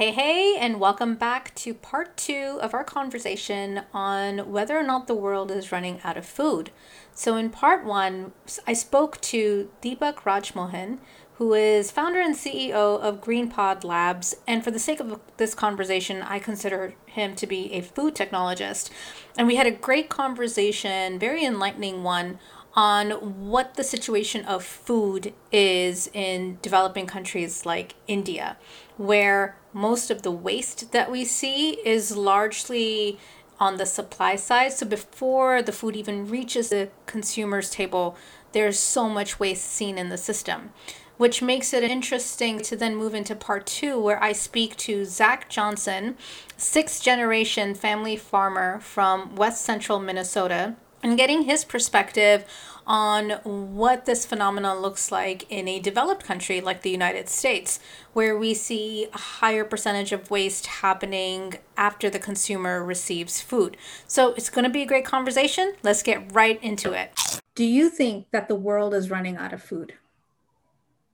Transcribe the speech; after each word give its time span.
Hey, 0.00 0.12
hey, 0.12 0.56
and 0.58 0.80
welcome 0.80 1.14
back 1.14 1.54
to 1.56 1.74
part 1.74 2.16
two 2.16 2.58
of 2.62 2.72
our 2.72 2.84
conversation 2.84 3.82
on 3.92 4.50
whether 4.50 4.78
or 4.78 4.82
not 4.82 5.06
the 5.06 5.14
world 5.14 5.50
is 5.50 5.72
running 5.72 6.00
out 6.02 6.16
of 6.16 6.24
food. 6.24 6.70
So, 7.12 7.36
in 7.36 7.50
part 7.50 7.84
one, 7.84 8.32
I 8.66 8.72
spoke 8.72 9.20
to 9.20 9.68
Deepak 9.82 10.20
Rajmohan, 10.22 11.00
who 11.34 11.52
is 11.52 11.90
founder 11.90 12.18
and 12.18 12.34
CEO 12.34 12.72
of 12.72 13.20
GreenPod 13.20 13.84
Labs. 13.84 14.34
And 14.46 14.64
for 14.64 14.70
the 14.70 14.78
sake 14.78 15.00
of 15.00 15.20
this 15.36 15.54
conversation, 15.54 16.22
I 16.22 16.38
consider 16.38 16.94
him 17.04 17.34
to 17.34 17.46
be 17.46 17.70
a 17.74 17.82
food 17.82 18.14
technologist. 18.14 18.88
And 19.36 19.46
we 19.46 19.56
had 19.56 19.66
a 19.66 19.70
great 19.70 20.08
conversation, 20.08 21.18
very 21.18 21.44
enlightening 21.44 22.02
one, 22.02 22.38
on 22.72 23.10
what 23.50 23.74
the 23.74 23.84
situation 23.84 24.46
of 24.46 24.64
food 24.64 25.34
is 25.52 26.08
in 26.14 26.58
developing 26.62 27.06
countries 27.06 27.66
like 27.66 27.96
India, 28.06 28.56
where 28.96 29.56
most 29.72 30.10
of 30.10 30.22
the 30.22 30.30
waste 30.30 30.92
that 30.92 31.10
we 31.10 31.24
see 31.24 31.72
is 31.86 32.16
largely 32.16 33.18
on 33.58 33.76
the 33.76 33.86
supply 33.86 34.36
side. 34.36 34.72
So 34.72 34.86
before 34.86 35.62
the 35.62 35.72
food 35.72 35.94
even 35.94 36.28
reaches 36.28 36.70
the 36.70 36.90
consumer's 37.06 37.70
table, 37.70 38.16
there's 38.52 38.78
so 38.78 39.08
much 39.08 39.38
waste 39.38 39.66
seen 39.66 39.98
in 39.98 40.08
the 40.08 40.16
system, 40.16 40.72
which 41.18 41.42
makes 41.42 41.72
it 41.72 41.84
interesting 41.84 42.60
to 42.62 42.74
then 42.74 42.96
move 42.96 43.14
into 43.14 43.36
part 43.36 43.66
two, 43.66 44.00
where 44.00 44.22
I 44.22 44.32
speak 44.32 44.76
to 44.78 45.04
Zach 45.04 45.48
Johnson, 45.48 46.16
sixth 46.56 47.02
generation 47.02 47.74
family 47.74 48.16
farmer 48.16 48.80
from 48.80 49.36
West 49.36 49.62
Central 49.64 50.00
Minnesota 50.00 50.74
and 51.02 51.16
getting 51.16 51.42
his 51.42 51.64
perspective 51.64 52.44
on 52.90 53.30
what 53.44 54.04
this 54.04 54.26
phenomenon 54.26 54.80
looks 54.80 55.12
like 55.12 55.46
in 55.48 55.68
a 55.68 55.78
developed 55.78 56.24
country 56.24 56.60
like 56.60 56.82
the 56.82 56.90
United 56.90 57.28
States, 57.28 57.78
where 58.14 58.36
we 58.36 58.52
see 58.52 59.06
a 59.14 59.18
higher 59.18 59.62
percentage 59.62 60.10
of 60.10 60.28
waste 60.28 60.66
happening 60.66 61.54
after 61.76 62.10
the 62.10 62.18
consumer 62.18 62.84
receives 62.84 63.40
food. 63.40 63.76
So 64.08 64.34
it's 64.34 64.50
going 64.50 64.64
to 64.64 64.70
be 64.70 64.82
a 64.82 64.86
great 64.86 65.04
conversation. 65.04 65.74
Let's 65.84 66.02
get 66.02 66.34
right 66.34 66.60
into 66.64 66.92
it. 66.92 67.12
Do 67.54 67.64
you 67.64 67.90
think 67.90 68.26
that 68.32 68.48
the 68.48 68.56
world 68.56 68.92
is 68.92 69.08
running 69.08 69.36
out 69.36 69.52
of 69.52 69.62
food? 69.62 69.94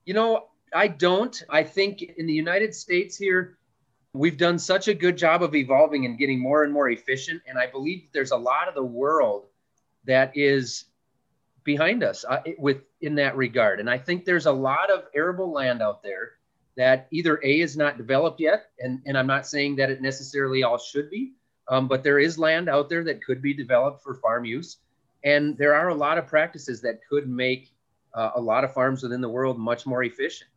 You 0.06 0.14
know, 0.14 0.46
I 0.72 0.88
don't. 0.88 1.42
I 1.50 1.62
think 1.62 2.00
in 2.00 2.26
the 2.26 2.32
United 2.32 2.74
States 2.74 3.18
here, 3.18 3.58
we've 4.14 4.38
done 4.38 4.58
such 4.58 4.88
a 4.88 4.94
good 4.94 5.18
job 5.18 5.42
of 5.42 5.54
evolving 5.54 6.06
and 6.06 6.16
getting 6.16 6.40
more 6.40 6.64
and 6.64 6.72
more 6.72 6.88
efficient. 6.88 7.42
And 7.46 7.58
I 7.58 7.66
believe 7.66 8.04
there's 8.14 8.30
a 8.30 8.36
lot 8.38 8.66
of 8.66 8.74
the 8.74 8.82
world 8.82 9.44
that 10.06 10.34
is 10.34 10.86
behind 11.66 12.02
us 12.02 12.24
uh, 12.24 12.40
with 12.56 12.78
in 13.02 13.16
that 13.16 13.36
regard. 13.36 13.80
And 13.80 13.90
I 13.90 13.98
think 13.98 14.24
there's 14.24 14.46
a 14.46 14.52
lot 14.52 14.90
of 14.90 15.04
arable 15.14 15.52
land 15.52 15.82
out 15.82 16.02
there 16.02 16.32
that 16.78 17.08
either 17.10 17.38
a 17.44 17.60
is 17.60 17.76
not 17.76 17.98
developed 17.98 18.40
yet, 18.40 18.70
and 18.78 19.02
and 19.04 19.18
I'm 19.18 19.26
not 19.26 19.46
saying 19.46 19.76
that 19.76 19.90
it 19.90 20.00
necessarily 20.00 20.62
all 20.62 20.78
should 20.78 21.10
be, 21.10 21.34
um, 21.68 21.88
but 21.88 22.02
there 22.02 22.18
is 22.18 22.38
land 22.38 22.70
out 22.70 22.88
there 22.88 23.04
that 23.04 23.22
could 23.22 23.42
be 23.42 23.52
developed 23.52 24.02
for 24.02 24.14
farm 24.14 24.46
use, 24.46 24.78
and 25.24 25.58
there 25.58 25.74
are 25.74 25.88
a 25.88 25.94
lot 25.94 26.16
of 26.16 26.26
practices 26.26 26.80
that 26.80 27.00
could 27.06 27.28
make 27.28 27.74
uh, 28.14 28.30
a 28.36 28.40
lot 28.40 28.64
of 28.64 28.72
farms 28.72 29.02
within 29.02 29.20
the 29.20 29.28
world 29.28 29.58
much 29.58 29.84
more 29.84 30.04
efficient. 30.04 30.48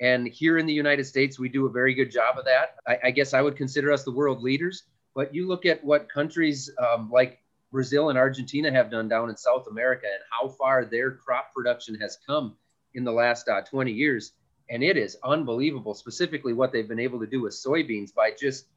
And 0.00 0.28
here 0.28 0.58
in 0.58 0.66
the 0.66 0.74
United 0.74 1.04
States, 1.04 1.38
we 1.38 1.48
do 1.48 1.66
a 1.66 1.70
very 1.70 1.94
good 1.94 2.10
job 2.10 2.38
of 2.38 2.44
that. 2.44 2.76
I, 2.86 3.08
I 3.08 3.10
guess 3.10 3.32
I 3.32 3.40
would 3.40 3.56
consider 3.56 3.90
us 3.90 4.04
the 4.04 4.12
world 4.12 4.42
leaders. 4.42 4.82
But 5.14 5.34
you 5.34 5.48
look 5.48 5.64
at 5.64 5.82
what 5.82 6.12
countries 6.12 6.70
um, 6.78 7.10
like 7.10 7.40
Brazil 7.76 8.08
and 8.08 8.16
Argentina 8.16 8.72
have 8.72 8.90
done 8.90 9.06
down 9.06 9.28
in 9.28 9.36
South 9.36 9.66
America 9.66 10.06
and 10.06 10.22
how 10.30 10.48
far 10.48 10.86
their 10.86 11.10
crop 11.10 11.52
production 11.52 11.94
has 12.00 12.16
come 12.26 12.56
in 12.94 13.04
the 13.04 13.12
last 13.12 13.50
uh, 13.50 13.60
20 13.60 13.92
years. 13.92 14.32
And 14.70 14.82
it 14.82 14.96
is 14.96 15.18
unbelievable, 15.22 15.92
specifically 15.92 16.54
what 16.54 16.72
they've 16.72 16.88
been 16.88 16.98
able 16.98 17.20
to 17.20 17.26
do 17.26 17.42
with 17.42 17.52
soybeans 17.52 18.14
by 18.14 18.30
just 18.30 18.68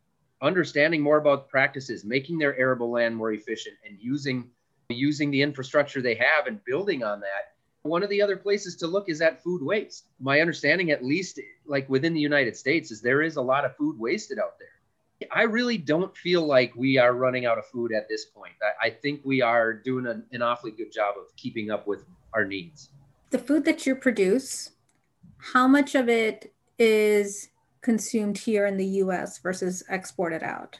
understanding 0.41 1.01
more 1.01 1.15
about 1.15 1.47
practices, 1.47 2.03
making 2.03 2.39
their 2.39 2.59
arable 2.59 2.91
land 2.91 3.15
more 3.15 3.31
efficient, 3.31 3.77
and 3.87 3.97
using 4.01 4.49
using 4.89 5.31
the 5.31 5.43
infrastructure 5.43 6.01
they 6.01 6.15
have 6.15 6.47
and 6.47 6.59
building 6.65 7.01
on 7.01 7.21
that. 7.21 7.53
One 7.83 8.03
of 8.03 8.09
the 8.09 8.21
other 8.21 8.35
places 8.35 8.75
to 8.77 8.87
look 8.87 9.07
is 9.07 9.21
at 9.21 9.41
food 9.41 9.63
waste. 9.63 10.07
My 10.19 10.41
understanding, 10.41 10.91
at 10.91 11.05
least 11.05 11.39
like 11.65 11.87
within 11.87 12.13
the 12.13 12.19
United 12.19 12.57
States, 12.57 12.91
is 12.91 12.99
there 12.99 13.21
is 13.21 13.37
a 13.37 13.41
lot 13.41 13.63
of 13.63 13.77
food 13.77 13.97
wasted 13.97 14.39
out 14.39 14.59
there. 14.59 14.78
I 15.31 15.43
really 15.43 15.77
don't 15.77 16.15
feel 16.15 16.45
like 16.45 16.73
we 16.75 16.97
are 16.97 17.13
running 17.13 17.45
out 17.45 17.57
of 17.57 17.65
food 17.65 17.91
at 17.91 18.07
this 18.07 18.25
point. 18.25 18.53
I, 18.61 18.87
I 18.87 18.89
think 18.89 19.21
we 19.23 19.41
are 19.41 19.73
doing 19.73 20.07
an, 20.07 20.23
an 20.31 20.41
awfully 20.41 20.71
good 20.71 20.91
job 20.91 21.15
of 21.17 21.35
keeping 21.35 21.71
up 21.71 21.87
with 21.87 22.05
our 22.33 22.45
needs. 22.45 22.89
The 23.31 23.39
food 23.39 23.65
that 23.65 23.85
you 23.85 23.95
produce, 23.95 24.71
how 25.53 25.67
much 25.67 25.93
of 25.93 26.07
it 26.07 26.53
is 26.77 27.49
consumed 27.81 28.37
here 28.37 28.65
in 28.65 28.77
the 28.77 28.85
US 28.85 29.39
versus 29.39 29.83
exported 29.89 30.41
out? 30.41 30.79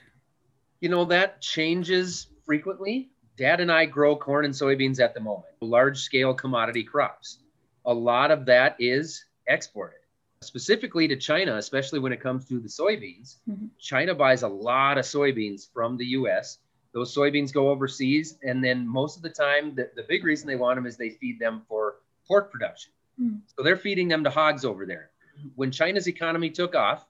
You 0.79 0.89
know, 0.89 1.06
that 1.06 1.41
changes 1.41 2.27
frequently. 2.45 3.09
Dad 3.38 3.59
and 3.59 3.71
I 3.71 3.85
grow 3.85 4.16
corn 4.16 4.45
and 4.45 4.53
soybeans 4.53 5.00
at 5.00 5.13
the 5.13 5.19
moment, 5.19 5.53
large 5.61 6.00
scale 6.00 6.33
commodity 6.33 6.83
crops. 6.83 7.39
A 7.85 7.94
lot 7.94 8.31
of 8.31 8.45
that 8.45 8.75
is 8.79 9.25
exported 9.47 9.99
specifically 10.41 11.07
to 11.07 11.16
China, 11.16 11.57
especially 11.57 12.00
when 12.00 12.13
it 12.13 12.22
comes 12.22 12.45
to 12.45 12.59
the 12.59 12.67
soybeans. 12.67 13.38
Mm-hmm. 13.50 13.67
China 13.79 14.16
buys 14.16 14.44
a 14.44 14.47
lot 14.47 14.97
of 14.97 15.05
soybeans 15.05 15.72
from 15.73 15.97
the 15.97 16.05
US. 16.07 16.59
Those 16.94 17.13
soybeans 17.13 17.53
go 17.53 17.69
overseas, 17.69 18.38
and 18.44 18.63
then 18.63 18.88
most 18.88 19.17
of 19.17 19.22
the 19.22 19.29
time, 19.29 19.75
the, 19.75 19.91
the 19.95 20.03
big 20.07 20.23
reason 20.23 20.47
they 20.47 20.55
want 20.55 20.77
them 20.77 20.85
is 20.85 20.97
they 20.97 21.11
feed 21.11 21.39
them 21.39 21.63
for 21.67 21.95
pork 22.27 22.51
production. 22.51 22.91
Mm-hmm. 23.22 23.38
So 23.55 23.63
they're 23.63 23.77
feeding 23.77 24.07
them 24.07 24.23
to 24.23 24.29
hogs 24.29 24.66
over 24.66 24.85
there. 24.85 25.11
When 25.55 25.72
China's 25.72 26.07
economy 26.07 26.50
took 26.50 26.75
off, 26.75 27.06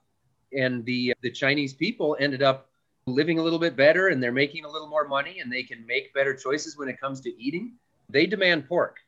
and 0.56 0.84
the 0.84 1.14
the 1.22 1.30
Chinese 1.30 1.72
people 1.72 2.16
ended 2.18 2.42
up 2.42 2.68
living 3.06 3.38
a 3.38 3.42
little 3.42 3.58
bit 3.58 3.76
better, 3.76 4.08
and 4.08 4.22
they're 4.22 4.32
making 4.32 4.64
a 4.64 4.68
little 4.68 4.88
more 4.88 5.06
money, 5.06 5.38
and 5.40 5.50
they 5.50 5.62
can 5.62 5.86
make 5.86 6.12
better 6.14 6.34
choices 6.34 6.76
when 6.76 6.88
it 6.88 7.00
comes 7.00 7.20
to 7.22 7.42
eating. 7.42 7.72
They 8.08 8.26
demand 8.26 8.68
pork. 8.68 8.98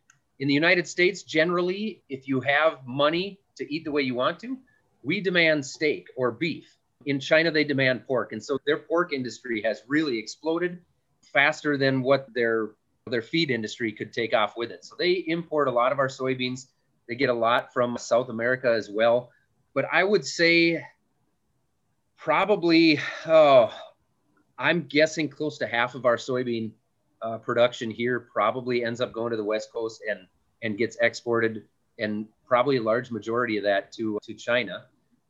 In 0.42 0.48
the 0.48 0.54
United 0.54 0.88
States, 0.88 1.22
generally, 1.22 2.02
if 2.08 2.26
you 2.26 2.40
have 2.40 2.84
money 2.84 3.38
to 3.54 3.72
eat 3.72 3.84
the 3.84 3.92
way 3.92 4.02
you 4.02 4.16
want 4.16 4.40
to, 4.40 4.58
we 5.04 5.20
demand 5.20 5.64
steak 5.64 6.08
or 6.16 6.32
beef. 6.32 6.78
In 7.06 7.20
China, 7.20 7.52
they 7.52 7.62
demand 7.62 8.08
pork. 8.08 8.32
And 8.32 8.42
so 8.42 8.58
their 8.66 8.78
pork 8.78 9.12
industry 9.12 9.62
has 9.62 9.82
really 9.86 10.18
exploded 10.18 10.80
faster 11.32 11.76
than 11.76 12.02
what 12.02 12.26
their 12.34 12.70
their 13.06 13.22
feed 13.22 13.52
industry 13.52 13.92
could 13.92 14.12
take 14.12 14.34
off 14.34 14.56
with 14.56 14.72
it. 14.72 14.84
So 14.84 14.96
they 14.98 15.12
import 15.28 15.68
a 15.68 15.70
lot 15.70 15.92
of 15.92 16.00
our 16.00 16.08
soybeans. 16.08 16.66
They 17.08 17.14
get 17.14 17.30
a 17.30 17.34
lot 17.34 17.72
from 17.72 17.96
South 17.96 18.28
America 18.28 18.68
as 18.68 18.90
well. 18.90 19.30
But 19.74 19.84
I 19.92 20.02
would 20.02 20.26
say 20.26 20.84
probably, 22.16 22.98
oh, 23.26 23.72
I'm 24.58 24.88
guessing 24.88 25.28
close 25.28 25.58
to 25.58 25.68
half 25.68 25.94
of 25.94 26.04
our 26.04 26.16
soybean 26.16 26.72
uh, 27.22 27.38
production 27.38 27.92
here 27.92 28.28
probably 28.32 28.84
ends 28.84 29.00
up 29.00 29.12
going 29.12 29.30
to 29.30 29.36
the 29.36 29.44
West 29.44 29.72
Coast 29.72 30.02
and 30.08 30.26
and 30.62 30.78
gets 30.78 30.96
exported 31.00 31.64
and 31.98 32.26
probably 32.46 32.76
a 32.76 32.82
large 32.82 33.10
majority 33.10 33.56
of 33.56 33.64
that 33.64 33.92
to, 33.92 34.18
to 34.22 34.34
China. 34.34 34.84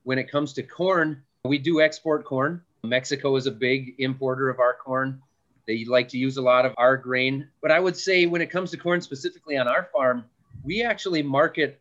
When 0.05 0.19
it 0.19 0.31
comes 0.31 0.53
to 0.55 0.63
corn, 0.63 1.23
we 1.45 1.59
do 1.59 1.81
export 1.81 2.25
corn. 2.25 2.63
Mexico 2.85 3.37
is 3.37 3.47
a 3.47 3.51
big 3.51 3.95
importer 3.99 4.49
of 4.51 4.59
our 4.59 4.75
corn. 4.75 5.23
They 5.67 5.85
like 5.85 6.09
to 6.09 6.19
use 6.19 6.37
a 6.37 6.43
lot 6.43 6.67
of 6.67 6.75
our 6.77 6.97
grain. 6.97 7.49
But 7.61 7.71
I 7.71 7.79
would 7.79 7.97
say 7.97 8.27
when 8.27 8.43
it 8.43 8.51
comes 8.51 8.71
to 8.73 8.77
corn 8.77 9.01
specifically 9.01 9.57
on 9.57 9.69
our 9.69 9.89
farm, 9.93 10.25
we 10.65 10.83
actually 10.83 11.23
market 11.23 11.81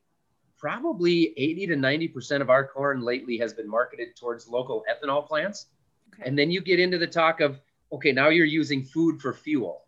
probably 0.57 1.33
80 1.37 1.67
to 1.67 1.75
90% 1.75 2.41
of 2.41 2.51
our 2.51 2.67
corn 2.67 3.01
lately 3.01 3.37
has 3.39 3.51
been 3.51 3.67
marketed 3.67 4.15
towards 4.15 4.47
local 4.47 4.83
ethanol 4.89 5.27
plants. 5.27 5.67
Okay. 6.13 6.23
And 6.27 6.37
then 6.37 6.51
you 6.51 6.61
get 6.61 6.79
into 6.79 6.99
the 6.99 7.07
talk 7.07 7.41
of, 7.41 7.59
okay, 7.91 8.11
now 8.11 8.29
you're 8.29 8.45
using 8.45 8.83
food 8.83 9.19
for 9.19 9.33
fuel. 9.33 9.85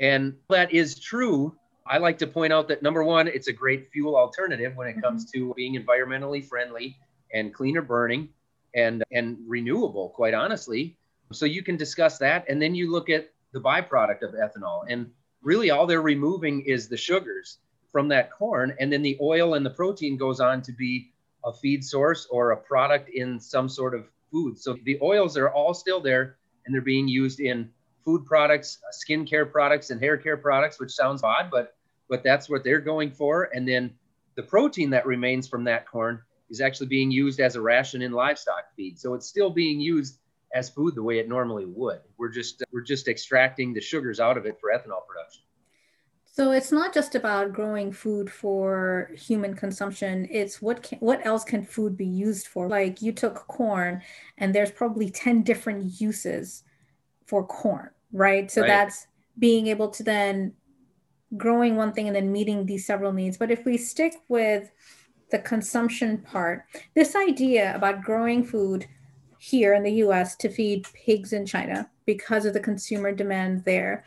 And 0.00 0.34
that 0.50 0.72
is 0.72 0.98
true 0.98 1.56
I 1.88 1.98
like 1.98 2.18
to 2.18 2.26
point 2.26 2.52
out 2.52 2.68
that 2.68 2.82
number 2.82 3.04
one, 3.04 3.28
it's 3.28 3.48
a 3.48 3.52
great 3.52 3.90
fuel 3.92 4.16
alternative 4.16 4.76
when 4.76 4.88
it 4.88 5.00
comes 5.00 5.30
to 5.32 5.54
being 5.54 5.80
environmentally 5.80 6.44
friendly 6.44 6.96
and 7.32 7.52
cleaner 7.52 7.82
burning 7.82 8.28
and 8.74 9.02
and 9.12 9.38
renewable, 9.46 10.10
quite 10.10 10.34
honestly. 10.34 10.96
So 11.32 11.46
you 11.46 11.62
can 11.62 11.76
discuss 11.76 12.18
that, 12.18 12.44
and 12.48 12.60
then 12.60 12.74
you 12.74 12.90
look 12.90 13.10
at 13.10 13.30
the 13.52 13.60
byproduct 13.60 14.22
of 14.22 14.34
ethanol, 14.34 14.84
and 14.88 15.10
really 15.42 15.70
all 15.70 15.86
they're 15.86 16.02
removing 16.02 16.62
is 16.62 16.88
the 16.88 16.96
sugars 16.96 17.58
from 17.90 18.08
that 18.08 18.30
corn, 18.30 18.74
and 18.78 18.92
then 18.92 19.02
the 19.02 19.16
oil 19.20 19.54
and 19.54 19.64
the 19.64 19.70
protein 19.70 20.16
goes 20.16 20.40
on 20.40 20.62
to 20.62 20.72
be 20.72 21.12
a 21.44 21.52
feed 21.52 21.84
source 21.84 22.26
or 22.30 22.50
a 22.50 22.56
product 22.56 23.08
in 23.08 23.40
some 23.40 23.68
sort 23.68 23.94
of 23.94 24.06
food. 24.30 24.58
So 24.58 24.76
the 24.84 24.98
oils 25.00 25.36
are 25.36 25.48
all 25.48 25.72
still 25.72 26.00
there, 26.00 26.36
and 26.64 26.74
they're 26.74 26.82
being 26.82 27.08
used 27.08 27.40
in 27.40 27.70
food 28.04 28.24
products, 28.26 28.78
skincare 28.92 29.50
products, 29.50 29.90
and 29.90 30.00
hair 30.00 30.16
care 30.16 30.36
products, 30.36 30.78
which 30.78 30.92
sounds 30.92 31.22
odd, 31.22 31.48
but 31.50 31.75
but 32.08 32.22
that's 32.22 32.48
what 32.48 32.64
they're 32.64 32.80
going 32.80 33.10
for. 33.10 33.50
And 33.54 33.66
then 33.66 33.94
the 34.36 34.42
protein 34.42 34.90
that 34.90 35.06
remains 35.06 35.48
from 35.48 35.64
that 35.64 35.86
corn 35.86 36.20
is 36.50 36.60
actually 36.60 36.86
being 36.86 37.10
used 37.10 37.40
as 37.40 37.56
a 37.56 37.60
ration 37.60 38.02
in 38.02 38.12
livestock 38.12 38.64
feed. 38.76 38.98
So 38.98 39.14
it's 39.14 39.26
still 39.26 39.50
being 39.50 39.80
used 39.80 40.18
as 40.54 40.70
food 40.70 40.94
the 40.94 41.02
way 41.02 41.18
it 41.18 41.28
normally 41.28 41.66
would. 41.66 42.00
We're 42.18 42.30
just 42.30 42.62
we're 42.72 42.82
just 42.82 43.08
extracting 43.08 43.74
the 43.74 43.80
sugars 43.80 44.20
out 44.20 44.36
of 44.36 44.46
it 44.46 44.58
for 44.60 44.70
ethanol 44.70 45.06
production. 45.06 45.42
So 46.36 46.52
it's 46.52 46.70
not 46.70 46.92
just 46.92 47.14
about 47.14 47.54
growing 47.54 47.90
food 47.90 48.30
for 48.30 49.10
human 49.16 49.54
consumption. 49.54 50.28
It's 50.30 50.60
what 50.60 50.82
can, 50.82 50.98
what 50.98 51.24
else 51.24 51.44
can 51.44 51.64
food 51.64 51.96
be 51.96 52.06
used 52.06 52.46
for? 52.46 52.68
Like 52.68 53.00
you 53.00 53.10
took 53.12 53.46
corn 53.46 54.02
and 54.36 54.54
there's 54.54 54.70
probably 54.70 55.08
10 55.08 55.44
different 55.44 55.98
uses 55.98 56.62
for 57.24 57.46
corn, 57.46 57.88
right? 58.12 58.50
So 58.50 58.60
right. 58.60 58.68
that's 58.68 59.06
being 59.38 59.68
able 59.68 59.88
to 59.88 60.02
then 60.02 60.52
growing 61.36 61.76
one 61.76 61.92
thing 61.92 62.06
and 62.06 62.16
then 62.16 62.32
meeting 62.32 62.66
these 62.66 62.86
several 62.86 63.12
needs. 63.12 63.36
But 63.36 63.50
if 63.50 63.64
we 63.64 63.76
stick 63.76 64.14
with 64.28 64.70
the 65.30 65.38
consumption 65.38 66.18
part, 66.18 66.64
this 66.94 67.16
idea 67.16 67.74
about 67.74 68.02
growing 68.02 68.44
food 68.44 68.86
here 69.38 69.74
in 69.74 69.82
the 69.82 69.92
US 70.04 70.36
to 70.36 70.48
feed 70.48 70.86
pigs 70.92 71.32
in 71.32 71.46
China 71.46 71.88
because 72.04 72.46
of 72.46 72.54
the 72.54 72.60
consumer 72.60 73.12
demand 73.12 73.64
there. 73.64 74.04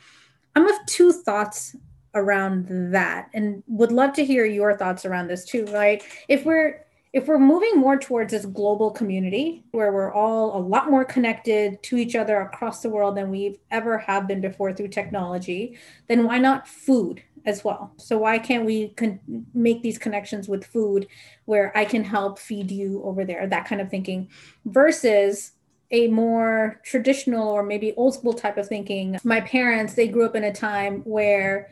I'm 0.56 0.68
of 0.68 0.86
two 0.88 1.12
thoughts 1.12 1.76
around 2.16 2.66
that 2.92 3.30
and 3.34 3.64
would 3.68 3.92
love 3.92 4.14
to 4.14 4.26
hear 4.26 4.46
your 4.46 4.76
thoughts 4.76 5.06
around 5.06 5.28
this 5.28 5.46
too 5.46 5.66
right 5.68 6.04
if 6.28 6.44
we're 6.44 6.84
if 7.12 7.28
we're 7.28 7.40
moving 7.40 7.76
more 7.76 7.98
towards 7.98 8.32
this 8.32 8.46
global 8.46 8.92
community 8.92 9.64
where 9.72 9.92
we're 9.92 10.14
all 10.14 10.56
a 10.58 10.62
lot 10.62 10.92
more 10.92 11.04
connected 11.04 11.82
to 11.82 11.98
each 11.98 12.16
other 12.16 12.42
across 12.42 12.82
the 12.82 12.90
world 12.90 13.18
than 13.18 13.32
we've 13.32 13.58
ever 13.72 13.98
have 13.98 14.28
been 14.28 14.42
before 14.42 14.74
through 14.74 14.88
technology 14.88 15.78
then 16.08 16.24
why 16.24 16.38
not 16.38 16.68
food 16.68 17.24
as 17.46 17.64
well? 17.64 17.94
So 17.98 18.18
why 18.18 18.40
can't 18.40 18.66
we 18.66 18.90
con- 18.90 19.20
make 19.54 19.82
these 19.82 19.98
connections 19.98 20.48
with 20.48 20.66
food 20.66 21.08
where 21.46 21.76
i 21.78 21.86
can 21.86 22.04
help 22.04 22.40
feed 22.40 22.72
you 22.72 23.02
over 23.04 23.26
there? 23.26 23.48
That 23.48 23.66
kind 23.66 23.82
of 23.82 23.90
thinking 23.90 24.30
versus 24.66 25.54
a 25.92 26.08
more 26.08 26.80
traditional 26.84 27.50
or 27.50 27.64
maybe 27.64 27.94
old 27.96 28.14
school 28.14 28.34
type 28.34 28.58
of 28.58 28.68
thinking. 28.68 29.18
My 29.24 29.42
parents 29.42 29.96
they 29.96 30.08
grew 30.08 30.26
up 30.26 30.36
in 30.36 30.44
a 30.44 30.54
time 30.54 31.02
where 31.02 31.70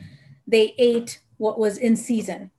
they 0.47 0.73
ate 0.77 1.19
what 1.37 1.59
was 1.59 1.77
in 1.77 1.95
season. 1.95 2.49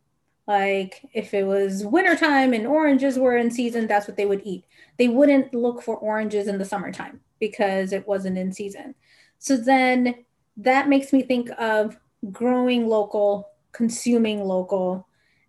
Like 0.49 1.07
if 1.13 1.35
it 1.35 1.45
was 1.45 1.85
wintertime 1.85 2.55
and 2.55 2.67
oranges 2.67 3.19
were 3.19 3.37
in 3.37 3.51
season, 3.51 3.87
that's 3.87 4.09
what 4.09 4.17
they 4.17 4.25
would 4.25 4.41
eat. 4.45 4.65
They 4.97 5.09
wouldn't 5.09 5.53
look 5.53 5.83
for 5.83 5.97
oranges 5.99 6.49
in 6.49 6.57
the 6.57 6.65
summertime 6.65 7.21
because 7.39 7.93
it 7.93 8.09
wasn't 8.09 8.39
in 8.39 8.51
season. 8.51 8.95
So 9.39 9.59
then 9.59 10.25
that 10.57 10.89
makes 10.89 11.13
me 11.13 11.23
think 11.23 11.51
of 11.59 11.99
growing 12.33 12.89
local, 12.89 13.51
consuming 13.73 14.43
local, 14.43 15.07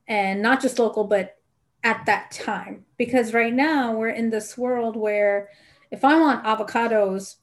and 0.10 0.42
not 0.42 0.62
just 0.62 0.78
local, 0.78 1.06
but 1.06 1.38
at 1.86 2.06
that 2.06 2.32
time. 2.32 2.84
Because 2.98 3.34
right 3.34 3.54
now 3.54 3.94
we're 3.94 4.10
in 4.10 4.30
this 4.30 4.58
world 4.58 4.98
where 4.98 5.50
if 5.92 6.04
I 6.04 6.20
want 6.20 6.44
avocados 6.44 7.38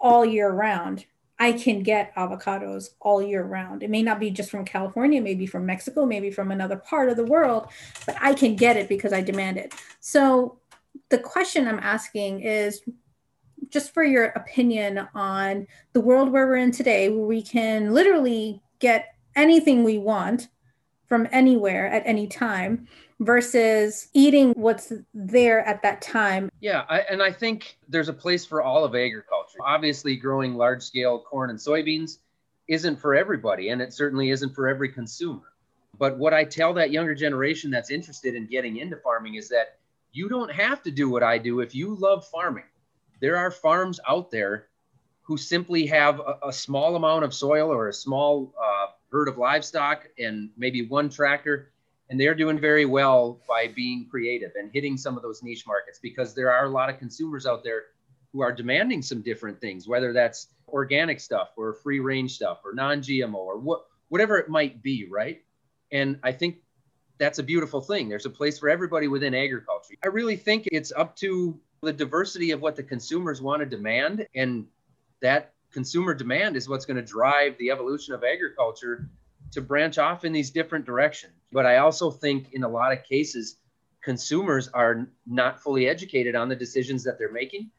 all 0.00 0.24
year 0.24 0.50
round, 0.50 1.06
I 1.38 1.52
can 1.52 1.82
get 1.82 2.14
avocados 2.14 2.90
all 3.00 3.22
year 3.22 3.44
round. 3.44 3.82
It 3.82 3.90
may 3.90 4.02
not 4.02 4.18
be 4.18 4.30
just 4.30 4.50
from 4.50 4.64
California, 4.64 5.20
maybe 5.20 5.46
from 5.46 5.66
Mexico, 5.66 6.06
maybe 6.06 6.30
from 6.30 6.50
another 6.50 6.76
part 6.76 7.08
of 7.08 7.16
the 7.16 7.26
world, 7.26 7.68
but 8.06 8.16
I 8.20 8.32
can 8.34 8.56
get 8.56 8.76
it 8.76 8.88
because 8.88 9.12
I 9.12 9.20
demand 9.20 9.58
it. 9.58 9.74
So 10.00 10.58
the 11.10 11.18
question 11.18 11.68
I'm 11.68 11.78
asking 11.78 12.40
is 12.40 12.82
just 13.68 13.92
for 13.92 14.02
your 14.02 14.26
opinion 14.26 15.06
on 15.14 15.66
the 15.92 16.00
world 16.00 16.30
where 16.30 16.46
we're 16.46 16.56
in 16.56 16.72
today, 16.72 17.08
where 17.08 17.26
we 17.26 17.42
can 17.42 17.92
literally 17.92 18.62
get 18.78 19.14
anything 19.34 19.84
we 19.84 19.98
want 19.98 20.48
from 21.06 21.28
anywhere 21.30 21.86
at 21.88 22.02
any 22.06 22.26
time 22.26 22.86
versus 23.20 24.08
eating 24.12 24.52
what's 24.52 24.92
there 25.14 25.66
at 25.66 25.82
that 25.82 26.02
time. 26.02 26.50
Yeah, 26.60 26.84
I, 26.88 27.00
and 27.00 27.22
I 27.22 27.32
think 27.32 27.78
there's 27.88 28.08
a 28.08 28.12
place 28.12 28.44
for 28.44 28.62
all 28.62 28.84
of 28.84 28.94
agriculture. 28.94 29.58
Obviously, 29.64 30.16
growing 30.16 30.54
large 30.54 30.82
scale 30.82 31.18
corn 31.18 31.50
and 31.50 31.58
soybeans 31.58 32.18
isn't 32.68 32.96
for 32.96 33.14
everybody, 33.14 33.70
and 33.70 33.80
it 33.80 33.92
certainly 33.92 34.30
isn't 34.30 34.54
for 34.54 34.68
every 34.68 34.90
consumer. 34.90 35.42
But 35.98 36.18
what 36.18 36.34
I 36.34 36.44
tell 36.44 36.74
that 36.74 36.90
younger 36.90 37.14
generation 37.14 37.70
that's 37.70 37.90
interested 37.90 38.34
in 38.34 38.46
getting 38.46 38.78
into 38.78 38.96
farming 38.96 39.36
is 39.36 39.48
that 39.48 39.78
you 40.12 40.28
don't 40.28 40.52
have 40.52 40.82
to 40.82 40.90
do 40.90 41.08
what 41.08 41.22
I 41.22 41.38
do 41.38 41.60
if 41.60 41.74
you 41.74 41.94
love 41.94 42.26
farming. 42.26 42.64
There 43.20 43.36
are 43.36 43.50
farms 43.50 43.98
out 44.06 44.30
there 44.30 44.66
who 45.22 45.36
simply 45.36 45.86
have 45.86 46.20
a, 46.20 46.48
a 46.48 46.52
small 46.52 46.96
amount 46.96 47.24
of 47.24 47.32
soil 47.32 47.72
or 47.72 47.88
a 47.88 47.92
small 47.92 48.54
uh, 48.62 48.86
herd 49.10 49.28
of 49.28 49.38
livestock 49.38 50.06
and 50.18 50.50
maybe 50.56 50.86
one 50.86 51.08
tractor 51.08 51.72
and 52.08 52.20
they're 52.20 52.34
doing 52.34 52.58
very 52.58 52.84
well 52.84 53.40
by 53.48 53.68
being 53.68 54.06
creative 54.08 54.52
and 54.56 54.70
hitting 54.72 54.96
some 54.96 55.16
of 55.16 55.22
those 55.22 55.42
niche 55.42 55.66
markets 55.66 55.98
because 56.00 56.34
there 56.34 56.52
are 56.52 56.66
a 56.66 56.70
lot 56.70 56.90
of 56.90 56.98
consumers 56.98 57.46
out 57.46 57.64
there 57.64 57.82
who 58.32 58.42
are 58.42 58.52
demanding 58.52 59.02
some 59.02 59.22
different 59.22 59.60
things 59.60 59.88
whether 59.88 60.12
that's 60.12 60.48
organic 60.68 61.20
stuff 61.20 61.50
or 61.56 61.74
free 61.74 62.00
range 62.00 62.34
stuff 62.34 62.60
or 62.64 62.74
non-gmo 62.74 63.34
or 63.34 63.58
what 63.58 63.86
whatever 64.08 64.38
it 64.38 64.48
might 64.48 64.82
be 64.82 65.06
right? 65.10 65.42
And 65.92 66.18
i 66.22 66.32
think 66.32 66.56
that's 67.18 67.38
a 67.38 67.42
beautiful 67.42 67.80
thing. 67.80 68.08
There's 68.08 68.26
a 68.26 68.30
place 68.30 68.58
for 68.58 68.68
everybody 68.68 69.08
within 69.08 69.34
agriculture. 69.34 69.94
I 70.04 70.08
really 70.08 70.36
think 70.36 70.68
it's 70.70 70.92
up 70.92 71.16
to 71.16 71.58
the 71.82 71.92
diversity 71.92 72.50
of 72.50 72.60
what 72.60 72.76
the 72.76 72.82
consumers 72.82 73.40
want 73.40 73.60
to 73.60 73.66
demand 73.66 74.26
and 74.34 74.66
that 75.22 75.54
consumer 75.72 76.14
demand 76.14 76.56
is 76.56 76.68
what's 76.68 76.84
going 76.84 76.96
to 76.96 77.02
drive 77.02 77.56
the 77.58 77.70
evolution 77.70 78.14
of 78.14 78.24
agriculture 78.24 79.08
to 79.52 79.60
branch 79.60 79.98
off 79.98 80.24
in 80.24 80.32
these 80.32 80.50
different 80.50 80.84
directions. 80.84 81.32
But 81.56 81.64
I 81.64 81.78
also 81.78 82.10
think 82.10 82.52
in 82.52 82.64
a 82.64 82.68
lot 82.68 82.92
of 82.92 83.02
cases, 83.02 83.56
consumers 84.04 84.68
are 84.74 85.08
not 85.26 85.58
fully 85.58 85.88
educated 85.88 86.36
on 86.36 86.50
the 86.50 86.54
decisions 86.54 87.02
that 87.04 87.18
they're 87.18 87.32
making. 87.32 87.70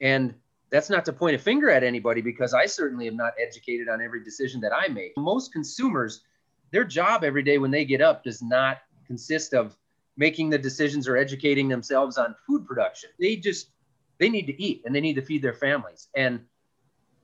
And 0.00 0.34
that's 0.70 0.88
not 0.88 1.04
to 1.04 1.12
point 1.12 1.36
a 1.36 1.38
finger 1.38 1.68
at 1.68 1.84
anybody 1.84 2.22
because 2.22 2.54
I 2.54 2.64
certainly 2.64 3.08
am 3.08 3.14
not 3.14 3.34
educated 3.38 3.90
on 3.90 4.00
every 4.00 4.24
decision 4.24 4.58
that 4.62 4.72
I 4.74 4.88
make. 4.88 5.12
Most 5.18 5.52
consumers, 5.52 6.22
their 6.70 6.82
job 6.82 7.24
every 7.24 7.42
day 7.42 7.58
when 7.58 7.70
they 7.70 7.84
get 7.84 8.00
up 8.00 8.24
does 8.24 8.40
not 8.40 8.78
consist 9.06 9.52
of 9.52 9.76
making 10.16 10.48
the 10.48 10.56
decisions 10.56 11.06
or 11.06 11.18
educating 11.18 11.68
themselves 11.68 12.16
on 12.16 12.34
food 12.46 12.66
production. 12.66 13.10
They 13.20 13.36
just 13.36 13.68
they 14.16 14.30
need 14.30 14.46
to 14.46 14.58
eat 14.58 14.80
and 14.86 14.94
they 14.94 15.02
need 15.02 15.16
to 15.16 15.22
feed 15.22 15.42
their 15.42 15.52
families. 15.52 16.08
And 16.16 16.40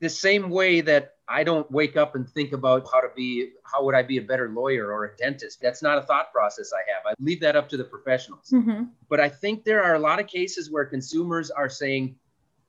the 0.03 0.11
same 0.11 0.51
way 0.51 0.81
that 0.81 1.15
I 1.29 1.45
don't 1.45 1.71
wake 1.71 1.97
up 1.97 2.17
and 2.17 2.29
think 2.29 2.53
about 2.53 2.89
how 2.93 3.01
to 3.01 3.09
be, 3.15 3.53
how 3.63 3.85
would 3.85 3.95
I 3.95 4.03
be 4.03 4.19
a 4.19 4.23
better 4.23 4.49
lawyer 4.49 4.91
or 4.91 5.05
a 5.05 5.17
dentist. 5.17 5.61
That's 5.63 5.81
not 5.81 5.97
a 5.97 6.03
thought 6.03 6.33
process 6.33 6.73
I 6.75 6.83
have. 6.93 7.07
I 7.07 7.15
leave 7.23 7.41
that 7.41 7.55
up 7.55 7.69
to 7.69 7.77
the 7.77 7.85
professionals. 7.85 8.51
Mm-hmm. 8.53 8.87
But 9.09 9.21
I 9.21 9.29
think 9.29 9.63
there 9.63 9.81
are 9.85 9.95
a 9.95 10.01
lot 10.01 10.19
of 10.19 10.27
cases 10.27 10.73
where 10.73 10.85
consumers 10.85 11.53
are 11.53 11.69
saying, 11.69 12.17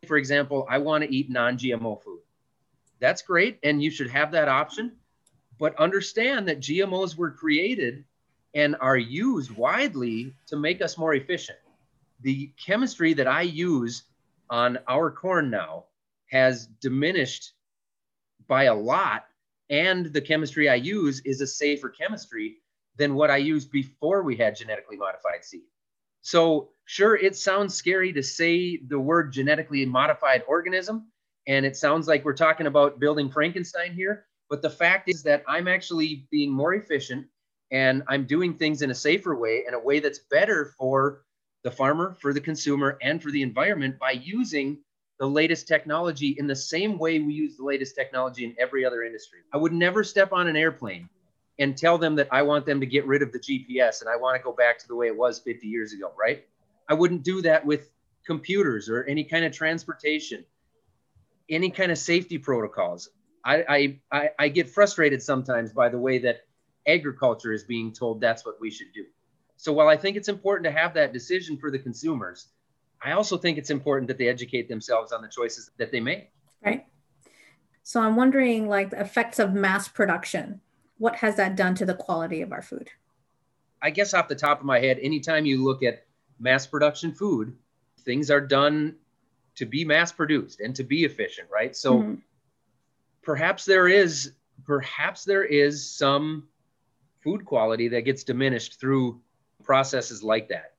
for 0.08 0.18
example, 0.18 0.68
I 0.70 0.78
want 0.78 1.04
to 1.04 1.12
eat 1.12 1.32
non 1.32 1.58
GMO 1.58 2.04
food. 2.04 2.20
That's 3.00 3.24
great. 3.24 3.58
And 3.64 3.82
you 3.82 3.90
should 3.90 4.12
have 4.12 4.32
that 4.34 4.48
option. 4.48 4.92
But 5.58 5.76
understand 5.80 6.48
that 6.50 6.60
GMOs 6.60 7.18
were 7.18 7.32
created 7.32 8.06
and 8.54 8.76
are 8.80 8.98
used 8.98 9.50
widely 9.50 10.36
to 10.48 10.56
make 10.56 10.84
us 10.84 11.00
more 11.00 11.16
efficient. 11.16 11.58
The 12.22 12.52
chemistry 12.64 13.14
that 13.16 13.28
I 13.28 13.42
use 13.42 14.04
on 14.52 14.78
our 14.88 15.10
corn 15.10 15.50
now 15.50 15.86
has 16.30 16.68
diminished 16.82 17.54
by 18.48 18.66
a 18.66 18.76
lot 18.76 19.26
and 19.70 20.08
the 20.08 20.22
chemistry 20.22 20.70
I 20.70 20.76
use 20.76 21.22
is 21.26 21.42
a 21.42 21.48
safer 21.48 21.90
chemistry 21.90 22.58
than 22.98 23.16
what 23.16 23.32
I 23.32 23.38
used 23.38 23.72
before 23.72 24.22
we 24.22 24.36
had 24.36 24.56
genetically 24.56 24.98
modified 24.98 25.44
seed. 25.44 25.64
So, 26.22 26.70
sure, 26.86 27.16
it 27.16 27.36
sounds 27.36 27.74
scary 27.74 28.14
to 28.14 28.24
say 28.24 28.78
the 28.78 29.00
word 29.00 29.34
genetically 29.34 29.86
modified 29.86 30.44
organism, 30.48 31.12
and 31.48 31.66
it 31.66 31.76
sounds 31.76 32.08
like 32.08 32.24
we're 32.24 32.34
talking 32.34 32.68
about 32.68 33.00
building 33.00 33.30
Frankenstein 33.30 33.94
here. 33.94 34.26
But 34.50 34.62
the 34.62 34.70
fact 34.70 35.10
is 35.10 35.24
that 35.24 35.44
I'm 35.48 35.68
actually 35.68 36.28
being 36.30 36.52
more 36.52 36.76
efficient 36.76 37.26
and 37.72 38.04
I'm 38.08 38.26
doing 38.26 38.54
things 38.54 38.84
in 38.84 38.92
a 38.92 38.96
safer 38.96 39.36
way, 39.36 39.64
in 39.68 39.74
a 39.74 39.80
way 39.80 40.00
that's 40.00 40.20
better 40.30 40.74
for 40.78 41.24
the 41.64 41.72
farmer, 41.72 42.16
for 42.22 42.32
the 42.34 42.42
consumer, 42.42 43.00
and 43.02 43.24
for 43.24 43.32
the 43.32 43.42
environment 43.42 43.98
by 43.98 44.12
using 44.12 44.78
the 45.20 45.28
latest 45.28 45.68
technology 45.68 46.36
in 46.38 46.48
the 46.48 46.56
same 46.56 46.98
way 46.98 47.20
we 47.20 47.34
use 47.34 47.58
the 47.58 47.64
latest 47.64 47.96
technology 47.96 48.46
in 48.46 48.56
every 48.60 48.86
other 48.86 49.04
industry. 49.04 49.40
I 49.54 49.58
would 49.58 49.74
never 49.74 50.04
step 50.04 50.34
on 50.34 50.48
an 50.48 50.56
airplane 50.56 51.08
and 51.60 51.78
tell 51.78 51.98
them 51.98 52.16
that 52.16 52.28
I 52.32 52.42
want 52.42 52.66
them 52.66 52.80
to 52.80 52.86
get 52.86 53.06
rid 53.06 53.22
of 53.22 53.32
the 53.32 53.40
GPS 53.40 54.02
and 54.02 54.10
I 54.10 54.16
want 54.16 54.38
to 54.38 54.44
go 54.44 54.52
back 54.52 54.80
to 54.80 54.88
the 54.88 54.96
way 54.96 55.08
it 55.08 55.16
was 55.16 55.40
50 55.40 55.68
years 55.68 55.94
ago, 55.94 56.12
right? 56.18 56.46
I 56.90 56.96
wouldn't 56.96 57.24
do 57.24 57.42
that 57.44 57.66
with 57.66 57.90
computers 58.26 58.90
or 58.90 59.04
any 59.04 59.24
kind 59.24 59.46
of 59.46 59.52
transportation, 59.52 60.46
any 61.50 61.70
kind 61.70 61.92
of 61.92 61.98
safety 61.98 62.38
protocols. 62.38 63.10
I, 63.46 64.00
I, 64.12 64.30
I 64.40 64.48
get 64.48 64.70
frustrated 64.70 65.22
sometimes 65.22 65.74
by 65.74 65.90
the 65.90 66.00
way 66.00 66.18
that 66.20 66.46
agriculture 66.88 67.52
is 67.52 67.64
being 67.64 67.92
told 67.92 68.22
that's 68.22 68.46
what 68.46 68.56
we 68.60 68.72
should 68.72 68.94
do. 68.94 69.06
So 69.58 69.74
while 69.74 69.90
I 69.90 69.98
think 69.98 70.18
it's 70.18 70.30
important 70.30 70.66
to 70.66 70.72
have 70.72 70.94
that 70.96 71.14
decision 71.14 71.58
for 71.58 71.70
the 71.70 71.80
consumers, 71.80 72.48
I 73.04 73.12
also 73.12 73.38
think 73.38 73.58
it's 73.58 73.70
important 73.70 74.08
that 74.08 74.18
they 74.18 74.28
educate 74.28 74.70
themselves 74.70 75.12
on 75.12 75.22
the 75.22 75.28
choices 75.28 75.72
that 75.78 75.92
they 75.92 76.00
make. 76.00 76.32
Right. 76.64 76.86
So 77.84 78.00
I'm 78.00 78.16
wondering, 78.16 78.70
like, 78.70 78.92
the 78.92 79.02
effects 79.02 79.40
of 79.40 79.54
mass 79.54 79.88
production. 79.88 80.62
What 80.98 81.18
has 81.18 81.36
that 81.36 81.58
done 81.58 81.76
to 81.76 81.86
the 81.86 81.96
quality 81.96 82.42
of 82.42 82.54
our 82.54 82.62
food? 82.62 82.90
I 83.82 83.90
guess 83.90 84.14
off 84.14 84.30
the 84.30 84.36
top 84.36 84.60
of 84.60 84.66
my 84.66 84.80
head, 84.80 85.00
anytime 85.02 85.46
you 85.46 85.64
look 85.64 85.84
at 85.84 86.06
mass 86.40 86.66
production 86.66 87.12
food, 87.14 87.54
things 88.06 88.32
are 88.32 88.40
done 88.40 88.96
to 89.56 89.66
be 89.66 89.84
mass 89.84 90.12
produced 90.12 90.62
and 90.62 90.74
to 90.76 90.84
be 90.84 91.04
efficient, 91.04 91.50
right? 91.52 91.76
So 91.76 92.00
mm-hmm. 92.00 92.16
perhaps 93.22 93.66
there 93.66 93.88
is 93.88 94.32
perhaps 94.66 95.26
there 95.26 95.44
is 95.44 95.90
some 95.90 96.48
food 97.22 97.44
quality 97.46 97.88
that 97.90 98.02
gets 98.02 98.24
diminished 98.24 98.80
through 98.80 99.20
processes 99.64 100.24
like 100.24 100.50
that. 100.50 100.73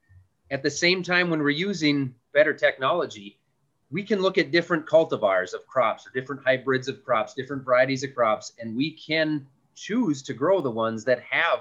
At 0.50 0.62
the 0.62 0.70
same 0.70 1.02
time, 1.02 1.30
when 1.30 1.40
we're 1.40 1.50
using 1.50 2.14
better 2.32 2.52
technology, 2.52 3.38
we 3.90 4.02
can 4.02 4.20
look 4.20 4.38
at 4.38 4.50
different 4.50 4.86
cultivars 4.86 5.54
of 5.54 5.66
crops 5.66 6.06
or 6.06 6.10
different 6.10 6.42
hybrids 6.44 6.88
of 6.88 7.04
crops, 7.04 7.34
different 7.34 7.64
varieties 7.64 8.02
of 8.02 8.14
crops, 8.14 8.52
and 8.58 8.76
we 8.76 8.90
can 8.90 9.46
choose 9.74 10.22
to 10.22 10.34
grow 10.34 10.60
the 10.60 10.70
ones 10.70 11.04
that 11.04 11.22
have 11.30 11.60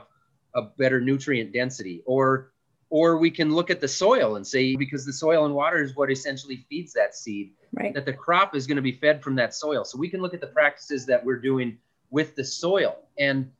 a 0.56 0.63
better 0.63 1.00
nutrient 1.00 1.54
density. 1.54 2.02
Or 2.06 2.52
or 2.90 3.18
we 3.18 3.32
can 3.32 3.56
look 3.56 3.72
at 3.72 3.82
the 3.82 3.88
soil 3.88 4.36
and 4.36 4.46
say 4.46 4.75
because 4.75 5.04
the 5.04 5.13
soil 5.13 5.46
and 5.46 5.56
water 5.56 5.82
is 5.82 5.96
what 5.96 6.12
essentially 6.12 6.63
feeds 6.70 6.94
that 6.94 7.16
seed 7.16 7.54
right. 7.74 7.92
that 7.96 8.06
the 8.06 8.13
crop 8.13 8.56
is 8.56 8.68
going 8.68 8.75
to 8.75 8.84
be 8.84 8.92
fed 8.92 9.24
from 9.24 9.36
that 9.36 9.56
soil. 9.56 9.84
So 9.84 9.98
we 9.98 10.10
can 10.10 10.22
look 10.22 10.36
at 10.36 10.42
the 10.42 10.48
practices 10.48 11.08
that 11.08 11.25
we're 11.25 11.40
doing 11.40 11.80
with 12.12 12.36
the 12.36 12.44
soil. 12.44 12.98
And 13.18 13.52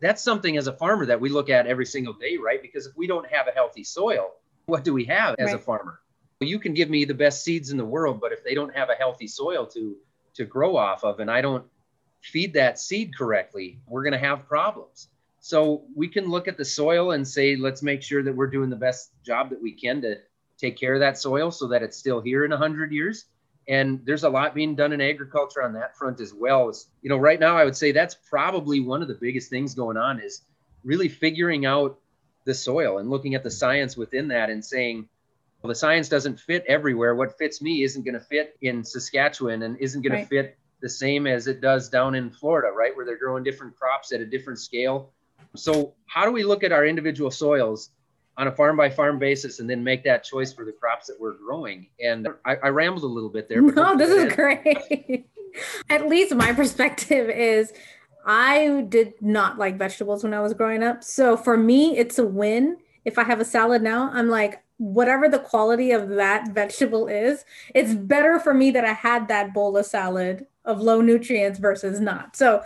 that's 0.00 0.22
something 0.22 0.56
as 0.56 0.66
a 0.66 0.72
farmer 0.72 1.04
that 1.04 1.20
we 1.20 1.28
look 1.28 1.50
at 1.50 1.66
every 1.66 1.84
single 1.84 2.14
day 2.14 2.38
right? 2.38 2.62
Because 2.62 2.86
if 2.86 2.96
we 2.96 3.06
don't 3.06 3.26
have 3.30 3.48
a 3.48 3.50
healthy 3.50 3.84
soil 3.84 4.30
what 4.70 4.84
do 4.84 4.94
we 4.94 5.04
have 5.04 5.34
as 5.38 5.46
right. 5.46 5.56
a 5.56 5.58
farmer 5.58 6.00
you 6.40 6.58
can 6.58 6.72
give 6.72 6.88
me 6.88 7.04
the 7.04 7.14
best 7.14 7.44
seeds 7.44 7.70
in 7.70 7.76
the 7.76 7.84
world 7.84 8.20
but 8.20 8.32
if 8.32 8.42
they 8.44 8.54
don't 8.54 8.74
have 8.74 8.88
a 8.88 8.94
healthy 8.94 9.26
soil 9.26 9.66
to 9.66 9.96
to 10.32 10.44
grow 10.44 10.76
off 10.76 11.04
of 11.04 11.20
and 11.20 11.30
i 11.30 11.40
don't 11.40 11.64
feed 12.22 12.54
that 12.54 12.78
seed 12.78 13.16
correctly 13.16 13.78
we're 13.86 14.02
going 14.02 14.12
to 14.12 14.18
have 14.18 14.46
problems 14.46 15.08
so 15.40 15.84
we 15.94 16.06
can 16.06 16.28
look 16.28 16.48
at 16.48 16.58
the 16.58 16.64
soil 16.64 17.12
and 17.12 17.26
say, 17.26 17.56
let's 17.56 17.82
make 17.82 18.02
sure 18.02 18.22
that 18.22 18.34
we're 18.34 18.46
doing 18.46 18.68
the 18.68 18.76
best 18.76 19.10
job 19.24 19.50
that 19.50 19.60
we 19.60 19.72
can 19.72 20.02
to 20.02 20.16
take 20.58 20.78
care 20.78 20.94
of 20.94 21.00
that 21.00 21.18
soil 21.18 21.50
so 21.50 21.66
that 21.68 21.82
it's 21.82 21.96
still 21.96 22.20
here 22.20 22.44
in 22.44 22.50
100 22.50 22.92
years. 22.92 23.24
And 23.66 24.00
there's 24.04 24.24
a 24.24 24.28
lot 24.28 24.54
being 24.54 24.74
done 24.74 24.92
in 24.92 25.00
agriculture 25.00 25.62
on 25.62 25.72
that 25.74 25.96
front 25.96 26.20
as 26.20 26.34
well. 26.34 26.68
As, 26.68 26.86
you 27.02 27.08
know, 27.08 27.16
right 27.16 27.40
now 27.40 27.56
I 27.56 27.64
would 27.64 27.76
say 27.76 27.90
that's 27.90 28.14
probably 28.14 28.80
one 28.80 29.00
of 29.00 29.08
the 29.08 29.14
biggest 29.14 29.48
things 29.48 29.74
going 29.74 29.96
on 29.96 30.20
is 30.20 30.42
really 30.84 31.08
figuring 31.08 31.64
out 31.64 31.98
the 32.44 32.54
soil 32.54 32.98
and 32.98 33.10
looking 33.10 33.34
at 33.34 33.42
the 33.42 33.50
science 33.50 33.96
within 33.96 34.28
that 34.28 34.50
and 34.50 34.64
saying, 34.64 35.08
well, 35.62 35.68
the 35.68 35.74
science 35.74 36.08
doesn't 36.08 36.40
fit 36.40 36.64
everywhere. 36.66 37.14
What 37.14 37.36
fits 37.36 37.60
me 37.60 37.82
isn't 37.82 38.04
going 38.04 38.14
to 38.14 38.20
fit 38.20 38.56
in 38.62 38.82
Saskatchewan 38.82 39.62
and 39.62 39.76
isn't 39.78 40.02
going 40.02 40.14
right. 40.14 40.28
to 40.28 40.28
fit 40.28 40.58
the 40.80 40.88
same 40.88 41.26
as 41.26 41.46
it 41.46 41.60
does 41.60 41.90
down 41.90 42.14
in 42.14 42.30
Florida, 42.30 42.68
right? 42.74 42.96
Where 42.96 43.04
they're 43.04 43.18
growing 43.18 43.44
different 43.44 43.76
crops 43.76 44.12
at 44.12 44.20
a 44.20 44.26
different 44.26 44.58
scale 44.58 45.12
so, 45.56 45.94
how 46.06 46.24
do 46.24 46.32
we 46.32 46.44
look 46.44 46.62
at 46.62 46.72
our 46.72 46.86
individual 46.86 47.30
soils 47.30 47.90
on 48.36 48.46
a 48.46 48.52
farm 48.52 48.76
by 48.76 48.88
farm 48.88 49.18
basis 49.18 49.58
and 49.60 49.68
then 49.68 49.82
make 49.82 50.04
that 50.04 50.24
choice 50.24 50.52
for 50.52 50.64
the 50.64 50.72
crops 50.72 51.06
that 51.08 51.16
we're 51.18 51.34
growing? 51.34 51.88
And 52.02 52.28
I, 52.44 52.56
I 52.56 52.68
rambled 52.68 53.04
a 53.04 53.08
little 53.08 53.30
bit 53.30 53.48
there. 53.48 53.60
no, 53.62 53.96
this 53.96 54.10
is 54.10 54.32
great. 54.34 55.26
at 55.90 56.08
least 56.08 56.34
my 56.34 56.52
perspective 56.52 57.28
is 57.28 57.72
I 58.24 58.84
did 58.88 59.14
not 59.20 59.58
like 59.58 59.78
vegetables 59.78 60.22
when 60.22 60.34
I 60.34 60.40
was 60.40 60.54
growing 60.54 60.82
up. 60.82 61.02
So, 61.02 61.36
for 61.36 61.56
me, 61.56 61.96
it's 61.96 62.18
a 62.18 62.26
win. 62.26 62.76
If 63.04 63.18
I 63.18 63.24
have 63.24 63.40
a 63.40 63.44
salad 63.44 63.82
now, 63.82 64.10
I'm 64.12 64.28
like, 64.28 64.62
whatever 64.80 65.28
the 65.28 65.38
quality 65.38 65.92
of 65.92 66.08
that 66.08 66.52
vegetable 66.52 67.06
is, 67.06 67.44
it's 67.74 67.92
mm-hmm. 67.92 68.06
better 68.06 68.40
for 68.40 68.54
me 68.54 68.70
that 68.70 68.84
I 68.84 68.94
had 68.94 69.28
that 69.28 69.52
bowl 69.52 69.76
of 69.76 69.84
salad 69.84 70.46
of 70.64 70.80
low 70.80 71.02
nutrients 71.02 71.58
versus 71.58 72.00
not. 72.00 72.34
So 72.34 72.62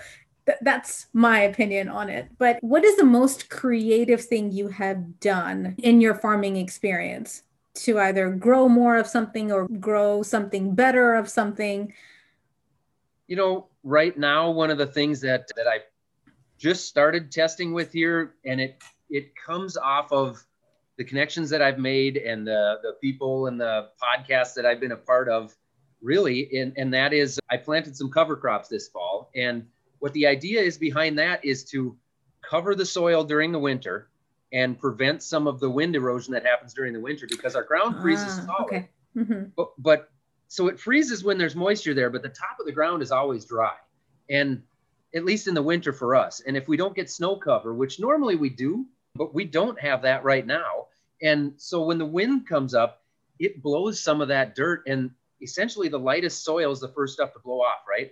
th- 0.46 0.58
that's 0.62 1.06
my 1.12 1.40
opinion 1.40 1.88
on 1.88 2.08
it. 2.08 2.28
But 2.38 2.58
what 2.62 2.84
is 2.84 2.96
the 2.96 3.04
most 3.04 3.50
creative 3.50 4.24
thing 4.24 4.52
you 4.52 4.68
have 4.68 5.18
done 5.18 5.74
in 5.78 6.00
your 6.00 6.14
farming 6.14 6.56
experience 6.56 7.42
to 7.74 7.98
either 7.98 8.30
grow 8.30 8.68
more 8.68 8.96
of 8.96 9.08
something 9.08 9.50
or 9.50 9.66
grow 9.66 10.22
something 10.22 10.74
better 10.74 11.14
of 11.14 11.28
something? 11.28 11.92
You 13.26 13.36
know, 13.36 13.66
right 13.84 14.16
now, 14.18 14.50
one 14.50 14.70
of 14.70 14.78
the 14.78 14.86
things 14.86 15.20
that 15.20 15.48
that 15.56 15.68
I 15.68 15.80
just 16.58 16.88
started 16.88 17.30
testing 17.30 17.72
with 17.72 17.92
here, 17.92 18.34
and 18.44 18.60
it 18.60 18.82
it 19.10 19.32
comes 19.36 19.76
off 19.76 20.10
of 20.10 20.44
the 20.96 21.04
connections 21.04 21.50
that 21.50 21.62
I've 21.62 21.78
made 21.78 22.16
and 22.16 22.46
the 22.46 22.80
the 22.82 22.94
people 23.00 23.46
and 23.46 23.60
the 23.60 23.90
podcasts 24.02 24.54
that 24.54 24.66
I've 24.66 24.80
been 24.80 24.92
a 24.92 24.96
part 24.96 25.28
of 25.28 25.54
really 26.02 26.54
and, 26.58 26.74
and 26.76 26.92
that 26.92 27.14
is 27.14 27.40
i 27.50 27.56
planted 27.56 27.96
some 27.96 28.10
cover 28.10 28.36
crops 28.36 28.68
this 28.68 28.88
fall 28.88 29.30
and 29.34 29.66
what 30.00 30.12
the 30.12 30.26
idea 30.26 30.60
is 30.60 30.76
behind 30.76 31.18
that 31.18 31.42
is 31.42 31.64
to 31.64 31.96
cover 32.48 32.74
the 32.74 32.84
soil 32.84 33.24
during 33.24 33.52
the 33.52 33.58
winter 33.58 34.10
and 34.52 34.78
prevent 34.78 35.22
some 35.22 35.46
of 35.46 35.60
the 35.60 35.68
wind 35.68 35.96
erosion 35.96 36.32
that 36.32 36.44
happens 36.44 36.74
during 36.74 36.92
the 36.92 37.00
winter 37.00 37.26
because 37.28 37.56
our 37.56 37.64
ground 37.64 38.00
freezes 38.00 38.38
ah, 38.40 38.46
solid. 38.46 38.64
Okay. 38.64 38.88
Mm-hmm. 39.16 39.44
But, 39.56 39.70
but 39.78 40.10
so 40.48 40.68
it 40.68 40.78
freezes 40.78 41.24
when 41.24 41.38
there's 41.38 41.56
moisture 41.56 41.94
there, 41.94 42.10
but 42.10 42.22
the 42.22 42.28
top 42.28 42.58
of 42.60 42.66
the 42.66 42.72
ground 42.72 43.02
is 43.02 43.10
always 43.10 43.44
dry. 43.44 43.74
And 44.30 44.62
at 45.14 45.24
least 45.24 45.46
in 45.46 45.54
the 45.54 45.62
winter 45.62 45.92
for 45.92 46.16
us. 46.16 46.40
And 46.40 46.56
if 46.56 46.66
we 46.66 46.76
don't 46.76 46.94
get 46.94 47.10
snow 47.10 47.36
cover, 47.36 47.74
which 47.74 48.00
normally 48.00 48.34
we 48.34 48.50
do, 48.50 48.86
but 49.14 49.34
we 49.34 49.44
don't 49.44 49.78
have 49.80 50.02
that 50.02 50.24
right 50.24 50.44
now. 50.44 50.86
And 51.22 51.52
so 51.56 51.84
when 51.84 51.98
the 51.98 52.06
wind 52.06 52.48
comes 52.48 52.74
up, 52.74 53.02
it 53.38 53.62
blows 53.62 54.00
some 54.00 54.20
of 54.20 54.28
that 54.28 54.54
dirt 54.54 54.82
and 54.86 55.10
essentially 55.40 55.88
the 55.88 55.98
lightest 55.98 56.44
soil 56.44 56.72
is 56.72 56.80
the 56.80 56.88
first 56.88 57.14
stuff 57.14 57.32
to 57.34 57.38
blow 57.38 57.60
off, 57.60 57.82
right? 57.88 58.10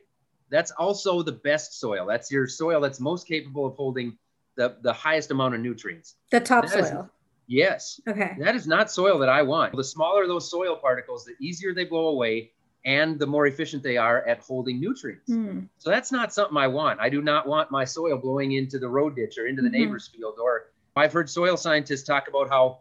that's 0.53 0.71
also 0.73 1.23
the 1.23 1.33
best 1.33 1.81
soil. 1.81 2.07
That's 2.07 2.31
your 2.31 2.47
soil 2.47 2.81
that's 2.81 3.01
most 3.01 3.27
capable 3.27 3.67
of 3.67 3.75
holding 3.75 4.19
the, 4.57 4.77
the 4.83 4.93
highest 4.93 5.31
amount 5.31 5.55
of 5.55 5.61
nutrients. 5.61 6.17
The 6.31 6.41
topsoil. 6.41 7.11
Yes. 7.53 8.01
Okay. 8.09 8.35
That 8.39 8.57
is 8.57 8.67
not 8.67 8.91
soil 8.91 9.19
that 9.19 9.29
I 9.29 9.43
want. 9.43 9.77
The 9.77 9.85
smaller 9.85 10.27
those 10.27 10.51
soil 10.51 10.75
particles, 10.75 11.27
the 11.27 11.35
easier 11.39 11.75
they 11.75 11.85
blow 11.85 12.09
away 12.09 12.53
and 12.87 13.19
the 13.19 13.27
more 13.27 13.47
efficient 13.47 13.83
they 13.83 13.99
are 13.99 14.27
at 14.27 14.41
holding 14.41 14.81
nutrients. 14.81 15.31
Mm. 15.31 15.69
So 15.79 15.91
that's 15.91 16.11
not 16.11 16.33
something 16.33 16.57
I 16.57 16.67
want. 16.67 16.99
I 16.99 17.11
do 17.11 17.21
not 17.21 17.47
want 17.47 17.71
my 17.71 17.85
soil 17.85 18.17
blowing 18.17 18.53
into 18.53 18.79
the 18.79 18.89
road 18.89 19.15
ditch 19.17 19.37
or 19.39 19.47
into 19.47 19.61
the 19.61 19.69
mm-hmm. 19.69 19.79
neighbor's 19.79 20.09
field. 20.09 20.39
Or 20.43 20.71
I've 20.97 21.13
heard 21.13 21.29
soil 21.29 21.59
scientists 21.59 22.05
talk 22.05 22.27
about 22.27 22.49
how 22.49 22.81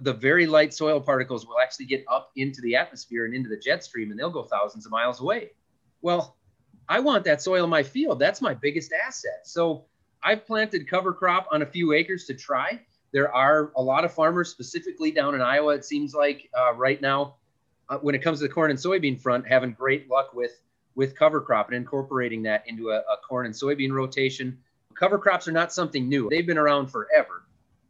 the 0.00 0.12
very 0.12 0.46
light 0.46 0.72
soil 0.72 1.00
particles 1.00 1.44
will 1.44 1.58
actually 1.60 1.86
get 1.86 2.04
up 2.08 2.30
into 2.36 2.60
the 2.60 2.76
atmosphere 2.76 3.24
and 3.24 3.34
into 3.34 3.48
the 3.48 3.58
jet 3.58 3.82
stream 3.82 4.12
and 4.12 4.18
they'll 4.18 4.30
go 4.30 4.44
thousands 4.44 4.86
of 4.86 4.92
miles 4.92 5.20
away. 5.20 5.50
Well, 6.02 6.36
I 6.88 7.00
want 7.00 7.24
that 7.24 7.42
soil 7.42 7.64
in 7.64 7.70
my 7.70 7.82
field. 7.82 8.20
That's 8.20 8.40
my 8.40 8.54
biggest 8.54 8.92
asset. 8.92 9.40
So 9.44 9.86
I've 10.22 10.46
planted 10.46 10.88
cover 10.88 11.12
crop 11.12 11.48
on 11.50 11.62
a 11.62 11.66
few 11.66 11.92
acres 11.92 12.26
to 12.26 12.34
try. 12.34 12.80
There 13.12 13.32
are 13.34 13.72
a 13.76 13.82
lot 13.82 14.04
of 14.04 14.12
farmers, 14.12 14.50
specifically 14.50 15.10
down 15.10 15.34
in 15.34 15.40
Iowa, 15.40 15.74
it 15.74 15.84
seems 15.84 16.14
like 16.14 16.50
uh, 16.58 16.74
right 16.74 17.00
now, 17.00 17.36
uh, 17.88 17.98
when 17.98 18.14
it 18.14 18.22
comes 18.22 18.38
to 18.40 18.46
the 18.46 18.52
corn 18.52 18.70
and 18.70 18.78
soybean 18.78 19.20
front, 19.20 19.46
having 19.46 19.72
great 19.72 20.08
luck 20.10 20.34
with 20.34 20.60
with 20.94 21.14
cover 21.14 21.40
crop 21.40 21.68
and 21.68 21.76
incorporating 21.76 22.42
that 22.42 22.64
into 22.66 22.90
a, 22.90 22.96
a 22.96 23.16
corn 23.26 23.46
and 23.46 23.54
soybean 23.54 23.92
rotation. 23.92 24.58
Cover 24.94 25.16
crops 25.16 25.46
are 25.46 25.52
not 25.52 25.72
something 25.72 26.08
new; 26.08 26.28
they've 26.28 26.46
been 26.46 26.58
around 26.58 26.88
forever. 26.88 27.44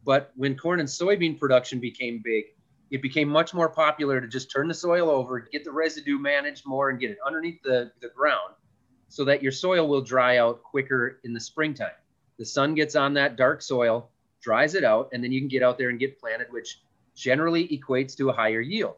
But 0.05 0.33
when 0.37 0.57
corn 0.57 0.81
and 0.81 0.89
soybean 0.89 1.39
production 1.39 1.81
became 1.81 2.21
big, 2.25 2.45
it 2.91 3.03
became 3.03 3.29
much 3.29 3.53
more 3.53 3.69
popular 3.69 4.21
to 4.21 4.29
just 4.29 4.51
turn 4.51 4.69
the 4.69 4.75
soil 4.75 5.11
over, 5.11 5.41
get 5.41 5.65
the 5.65 5.73
residue 5.73 6.19
managed 6.19 6.65
more, 6.65 6.91
and 6.91 7.01
get 7.01 7.11
it 7.11 7.19
underneath 7.27 7.61
the, 7.63 7.91
the 8.01 8.09
ground 8.09 8.55
so 9.09 9.25
that 9.25 9.43
your 9.43 9.53
soil 9.53 9.89
will 9.89 10.03
dry 10.03 10.37
out 10.39 10.63
quicker 10.63 11.21
in 11.25 11.33
the 11.33 11.41
springtime. 11.41 11.91
The 12.39 12.45
sun 12.45 12.75
gets 12.75 12.95
on 12.95 13.15
that 13.15 13.37
dark 13.37 13.63
soil, 13.63 14.11
dries 14.41 14.75
it 14.75 14.85
out, 14.85 15.11
and 15.13 15.23
then 15.23 15.33
you 15.33 15.41
can 15.41 15.49
get 15.49 15.63
out 15.63 15.79
there 15.79 15.89
and 15.89 15.99
get 15.99 16.19
planted, 16.19 16.49
which 16.51 16.81
generally 17.15 17.69
equates 17.69 18.17
to 18.17 18.31
a 18.31 18.33
higher 18.33 18.61
yield. 18.61 18.97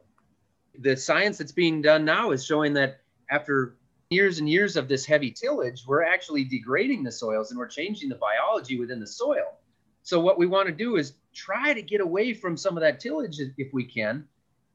The 0.78 0.96
science 0.96 1.38
that's 1.38 1.52
being 1.52 1.82
done 1.82 2.04
now 2.04 2.30
is 2.30 2.44
showing 2.44 2.74
that 2.74 3.00
after 3.30 3.76
years 4.10 4.38
and 4.38 4.48
years 4.48 4.76
of 4.76 4.88
this 4.88 5.06
heavy 5.06 5.30
tillage, 5.30 5.84
we're 5.86 6.02
actually 6.02 6.44
degrading 6.44 7.02
the 7.02 7.12
soils 7.12 7.50
and 7.50 7.58
we're 7.58 7.68
changing 7.68 8.08
the 8.08 8.16
biology 8.16 8.78
within 8.78 9.00
the 9.00 9.06
soil. 9.06 9.58
So, 10.02 10.20
what 10.20 10.38
we 10.38 10.46
want 10.46 10.66
to 10.66 10.74
do 10.74 10.96
is 10.96 11.14
try 11.34 11.72
to 11.72 11.82
get 11.82 12.00
away 12.00 12.34
from 12.34 12.56
some 12.56 12.76
of 12.76 12.80
that 12.82 13.00
tillage 13.00 13.38
if 13.56 13.72
we 13.72 13.84
can 13.84 14.26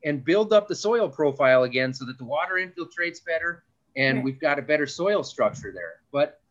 and 0.03 0.23
build 0.23 0.53
up 0.53 0.67
the 0.67 0.75
soil 0.75 1.09
profile 1.09 1.63
again 1.63 1.93
so 1.93 2.05
that 2.05 2.17
the 2.17 2.23
water 2.23 2.55
infiltrates 2.55 3.23
better 3.23 3.63
and 3.95 4.23
we've 4.23 4.39
got 4.39 4.59
a 4.59 4.61
better 4.61 4.85
soil 4.85 5.23
structure 5.23 5.71
there. 5.73 6.01
But 6.11 6.41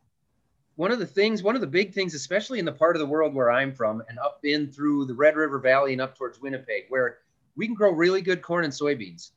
one 0.76 0.90
of 0.90 0.98
the 0.98 1.06
things, 1.06 1.42
one 1.42 1.54
of 1.54 1.60
the 1.60 1.66
big 1.66 1.92
things, 1.92 2.14
especially 2.14 2.58
in 2.58 2.64
the 2.64 2.72
part 2.72 2.96
of 2.96 3.00
the 3.00 3.06
world 3.06 3.34
where 3.34 3.50
I'm 3.50 3.72
from 3.72 4.02
and 4.08 4.18
up 4.18 4.40
in 4.44 4.70
through 4.70 5.06
the 5.06 5.14
Red 5.14 5.36
River 5.36 5.58
Valley 5.58 5.92
and 5.92 6.02
up 6.02 6.16
towards 6.16 6.40
Winnipeg, 6.40 6.84
where 6.88 7.18
we 7.56 7.66
can 7.66 7.74
grow 7.74 7.92
really 7.92 8.20
good 8.20 8.42
corn 8.42 8.64
and 8.64 8.72
soybeans, 8.72 9.30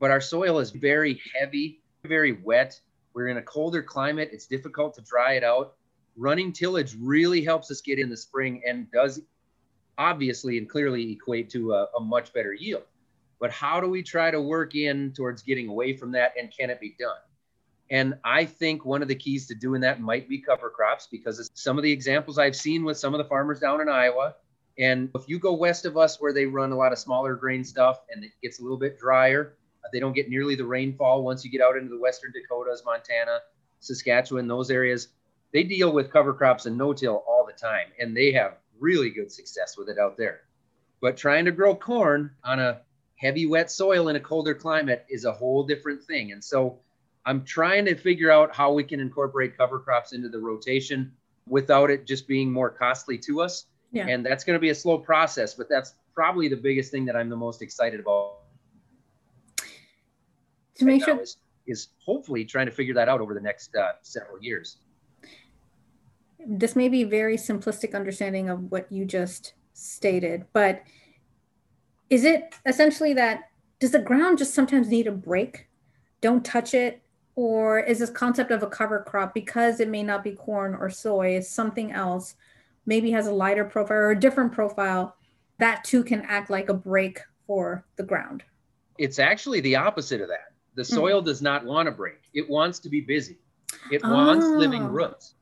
but 0.00 0.10
our 0.10 0.20
soil 0.20 0.58
is 0.58 0.70
very 0.70 1.20
heavy, 1.38 1.82
very 2.04 2.32
wet. 2.32 2.80
We're 3.14 3.28
in 3.28 3.36
a 3.36 3.42
colder 3.42 3.82
climate. 3.82 4.30
It's 4.32 4.46
difficult 4.46 4.94
to 4.94 5.02
dry 5.02 5.34
it 5.34 5.44
out. 5.44 5.74
Running 6.16 6.52
tillage 6.52 6.96
really 7.00 7.44
helps 7.44 7.70
us 7.70 7.80
get 7.80 7.98
in 7.98 8.10
the 8.10 8.16
spring 8.16 8.62
and 8.66 8.90
does 8.90 9.20
obviously 9.98 10.58
and 10.58 10.68
clearly 10.68 11.12
equate 11.12 11.50
to 11.50 11.72
a, 11.72 11.88
a 11.96 12.00
much 12.00 12.32
better 12.32 12.52
yield 12.52 12.84
but 13.40 13.52
how 13.52 13.80
do 13.80 13.88
we 13.88 14.02
try 14.02 14.30
to 14.30 14.40
work 14.40 14.74
in 14.74 15.12
towards 15.12 15.42
getting 15.42 15.68
away 15.68 15.96
from 15.96 16.12
that 16.12 16.32
and 16.38 16.52
can 16.56 16.70
it 16.70 16.80
be 16.80 16.96
done? 16.98 17.18
And 17.90 18.14
I 18.24 18.44
think 18.44 18.84
one 18.84 19.00
of 19.00 19.08
the 19.08 19.14
keys 19.14 19.46
to 19.46 19.54
doing 19.54 19.80
that 19.80 20.00
might 20.00 20.28
be 20.28 20.38
cover 20.38 20.68
crops 20.68 21.08
because 21.10 21.50
some 21.54 21.78
of 21.78 21.84
the 21.84 21.92
examples 21.92 22.38
I've 22.38 22.56
seen 22.56 22.84
with 22.84 22.98
some 22.98 23.14
of 23.14 23.18
the 23.18 23.24
farmers 23.24 23.60
down 23.60 23.80
in 23.80 23.88
Iowa. 23.88 24.34
And 24.78 25.10
if 25.14 25.28
you 25.28 25.38
go 25.38 25.54
west 25.54 25.86
of 25.86 25.96
us 25.96 26.20
where 26.20 26.32
they 26.32 26.46
run 26.46 26.70
a 26.70 26.76
lot 26.76 26.92
of 26.92 26.98
smaller 26.98 27.34
grain 27.34 27.64
stuff 27.64 28.00
and 28.10 28.22
it 28.22 28.32
gets 28.42 28.60
a 28.60 28.62
little 28.62 28.76
bit 28.76 28.98
drier, 28.98 29.56
uh, 29.84 29.88
they 29.92 30.00
don't 30.00 30.12
get 30.12 30.28
nearly 30.28 30.54
the 30.54 30.66
rainfall 30.66 31.22
once 31.22 31.44
you 31.44 31.50
get 31.50 31.62
out 31.62 31.76
into 31.76 31.88
the 31.88 31.98
western 31.98 32.32
Dakotas, 32.32 32.82
Montana, 32.84 33.40
Saskatchewan, 33.80 34.46
those 34.46 34.70
areas. 34.70 35.08
they 35.52 35.62
deal 35.62 35.92
with 35.92 36.12
cover 36.12 36.34
crops 36.34 36.66
and 36.66 36.76
no-till 36.76 37.24
all 37.26 37.46
the 37.46 37.54
time, 37.54 37.86
and 37.98 38.14
they 38.14 38.32
have 38.32 38.58
really 38.78 39.08
good 39.08 39.32
success 39.32 39.76
with 39.78 39.88
it 39.88 39.98
out 39.98 40.16
there. 40.16 40.42
But 41.00 41.16
trying 41.16 41.46
to 41.46 41.52
grow 41.52 41.74
corn 41.74 42.32
on 42.44 42.60
a 42.60 42.82
heavy 43.16 43.46
wet 43.46 43.70
soil 43.70 44.08
in 44.08 44.16
a 44.16 44.20
colder 44.20 44.54
climate 44.54 45.06
is 45.08 45.24
a 45.24 45.32
whole 45.32 45.64
different 45.64 46.02
thing. 46.04 46.32
And 46.32 46.44
so 46.44 46.80
I'm 47.28 47.44
trying 47.44 47.84
to 47.84 47.94
figure 47.94 48.30
out 48.30 48.56
how 48.56 48.72
we 48.72 48.82
can 48.82 49.00
incorporate 49.00 49.54
cover 49.54 49.78
crops 49.78 50.14
into 50.14 50.30
the 50.30 50.38
rotation 50.38 51.12
without 51.46 51.90
it 51.90 52.06
just 52.06 52.26
being 52.26 52.50
more 52.50 52.70
costly 52.70 53.18
to 53.18 53.42
us. 53.42 53.66
Yeah. 53.92 54.06
And 54.08 54.24
that's 54.24 54.44
going 54.44 54.54
to 54.54 54.60
be 54.60 54.70
a 54.70 54.74
slow 54.74 54.96
process, 54.96 55.52
but 55.52 55.68
that's 55.68 55.92
probably 56.14 56.48
the 56.48 56.56
biggest 56.56 56.90
thing 56.90 57.04
that 57.04 57.16
I'm 57.16 57.28
the 57.28 57.36
most 57.36 57.60
excited 57.60 58.00
about. 58.00 58.36
To 60.76 60.84
make 60.86 61.04
sure 61.04 61.20
is, 61.20 61.36
is, 61.66 61.88
hopefully 62.02 62.46
trying 62.46 62.64
to 62.64 62.72
figure 62.72 62.94
that 62.94 63.10
out 63.10 63.20
over 63.20 63.34
the 63.34 63.42
next 63.42 63.76
uh, 63.76 63.92
several 64.00 64.42
years. 64.42 64.78
This 66.46 66.74
may 66.74 66.88
be 66.88 67.04
very 67.04 67.36
simplistic 67.36 67.94
understanding 67.94 68.48
of 68.48 68.70
what 68.70 68.90
you 68.90 69.04
just 69.04 69.52
stated, 69.74 70.46
but 70.54 70.82
is 72.08 72.24
it 72.24 72.54
essentially 72.64 73.12
that 73.14 73.50
does 73.80 73.90
the 73.90 73.98
ground 73.98 74.38
just 74.38 74.54
sometimes 74.54 74.88
need 74.88 75.06
a 75.06 75.12
break? 75.12 75.68
Don't 76.22 76.42
touch 76.42 76.72
it. 76.72 77.02
Or 77.38 77.78
is 77.78 78.00
this 78.00 78.10
concept 78.10 78.50
of 78.50 78.64
a 78.64 78.66
cover 78.66 79.04
crop 79.06 79.32
because 79.32 79.78
it 79.78 79.88
may 79.88 80.02
not 80.02 80.24
be 80.24 80.32
corn 80.32 80.74
or 80.74 80.90
soy, 80.90 81.38
something 81.38 81.92
else, 81.92 82.34
maybe 82.84 83.12
has 83.12 83.28
a 83.28 83.32
lighter 83.32 83.64
profile 83.64 83.96
or 83.96 84.10
a 84.10 84.18
different 84.18 84.50
profile, 84.50 85.14
that 85.58 85.84
too 85.84 86.02
can 86.02 86.22
act 86.22 86.50
like 86.50 86.68
a 86.68 86.74
break 86.74 87.20
for 87.46 87.84
the 87.94 88.02
ground? 88.02 88.42
It's 88.98 89.20
actually 89.20 89.60
the 89.60 89.76
opposite 89.76 90.20
of 90.20 90.26
that. 90.26 90.52
The 90.74 90.82
hmm. 90.82 90.96
soil 90.96 91.22
mm. 91.22 91.26
does 91.26 91.40
not 91.40 91.64
want 91.64 91.86
to 91.86 91.92
break, 91.92 92.22
it 92.34 92.50
wants 92.50 92.80
to 92.80 92.88
be 92.88 93.02
busy, 93.02 93.38
it 93.92 94.02
wants 94.02 94.44
oh. 94.44 94.56
living 94.58 94.88
roots. 94.88 95.34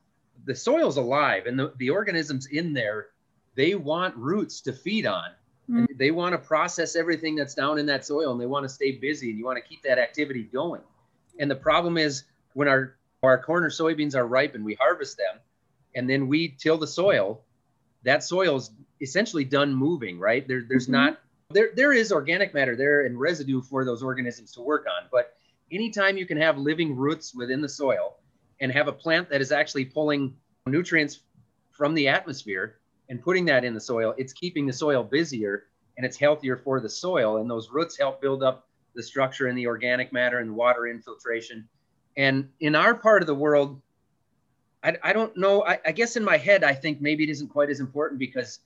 The 0.45 0.55
soil's 0.55 0.99
alive, 0.99 1.47
and 1.47 1.59
the, 1.59 1.73
the 1.79 1.89
organisms 1.89 2.49
in 2.49 2.75
there, 2.75 3.07
they 3.55 3.75
want 3.75 4.15
roots 4.17 4.61
to 4.61 4.75
feed 4.75 5.07
on 5.07 5.31
and 5.69 5.89
they 5.97 6.11
want 6.11 6.35
to 6.35 6.39
process 6.39 6.95
everything 6.95 7.35
that's 7.35 7.55
down 7.55 7.79
in 7.79 7.87
that 7.87 8.05
soil 8.05 8.33
and 8.33 8.41
they 8.41 8.47
want 8.47 8.65
to 8.65 8.69
stay 8.69 8.93
busy 8.93 9.31
and 9.31 9.39
you 9.39 9.47
want 9.47 9.57
to 9.57 9.67
keep 9.67 9.83
that 9.83 9.99
activity 9.99 10.43
going. 10.53 10.83
And 11.39 11.51
the 11.51 11.57
problem 11.57 11.99
is 11.99 12.25
when 12.55 12.69
our 12.69 12.97
our 13.23 13.43
corn 13.43 13.65
or 13.65 13.71
soybeans 13.71 14.15
are 14.15 14.27
ripe 14.27 14.55
and 14.55 14.65
we 14.65 14.75
harvest 14.75 15.17
them 15.17 15.41
and 15.95 16.09
then 16.09 16.29
we 16.29 16.49
till 16.49 16.79
the 16.79 16.87
soil, 16.87 17.43
that 18.05 18.23
soil 18.23 18.57
is 18.57 18.71
essentially 19.01 19.45
done 19.45 19.75
moving, 19.75 20.19
right? 20.19 20.47
There, 20.47 20.63
there's 20.69 20.85
mm-hmm. 20.85 20.93
not 20.93 21.21
there 21.51 21.71
there 21.75 21.93
is 21.93 22.13
organic 22.13 22.55
matter 22.55 22.77
there 22.77 23.07
and 23.07 23.19
residue 23.19 23.63
for 23.63 23.85
those 23.85 24.03
organisms 24.03 24.53
to 24.53 24.61
work 24.61 24.87
on. 24.87 25.09
But 25.11 25.37
anytime 25.73 26.17
you 26.17 26.27
can 26.27 26.39
have 26.39 26.59
living 26.59 26.95
roots 26.97 27.35
within 27.35 27.61
the 27.61 27.69
soil 27.69 28.17
and 28.61 28.71
have 28.73 28.89
a 28.89 28.93
plant 28.93 29.29
that 29.31 29.41
is 29.41 29.53
actually 29.53 29.87
pulling 29.87 30.35
nutrients 30.67 31.21
from 31.73 31.95
the 31.95 32.09
atmosphere, 32.09 32.79
and 33.09 33.23
putting 33.23 33.45
that 33.47 33.65
in 33.65 33.75
the 33.75 33.81
soil, 33.81 34.15
it's 34.17 34.33
keeping 34.33 34.67
the 34.67 34.73
soil 34.73 35.03
busier 35.03 35.65
and 35.97 36.05
it's 36.05 36.17
healthier 36.17 36.57
for 36.57 36.81
the 36.81 36.89
soil. 36.89 37.39
And 37.39 37.51
those 37.51 37.71
roots 37.71 37.97
help 37.97 38.21
build 38.21 38.43
up 38.43 38.66
the 38.97 39.03
structure 39.03 39.47
and 39.47 39.57
the 39.57 39.67
organic 39.67 40.13
matter 40.13 40.39
and 40.39 40.51
the 40.51 40.55
water 40.55 40.87
infiltration. 40.87 41.69
And 42.17 42.49
in 42.61 42.75
our 42.75 42.95
part 42.95 43.23
of 43.23 43.27
the 43.27 43.35
world, 43.35 43.81
I, 44.83 44.97
I 45.03 45.13
don't 45.13 45.37
know. 45.37 45.65
I, 45.65 45.79
I 45.85 45.93
guess 45.93 46.17
in 46.17 46.25
my 46.25 46.37
head, 46.37 46.65
I 46.65 46.75
think 46.75 47.01
maybe 47.01 47.25
it 47.25 47.31
isn't 47.31 47.49
quite 47.49 47.71
as 47.71 47.81
important 47.81 48.19
because 48.19 48.61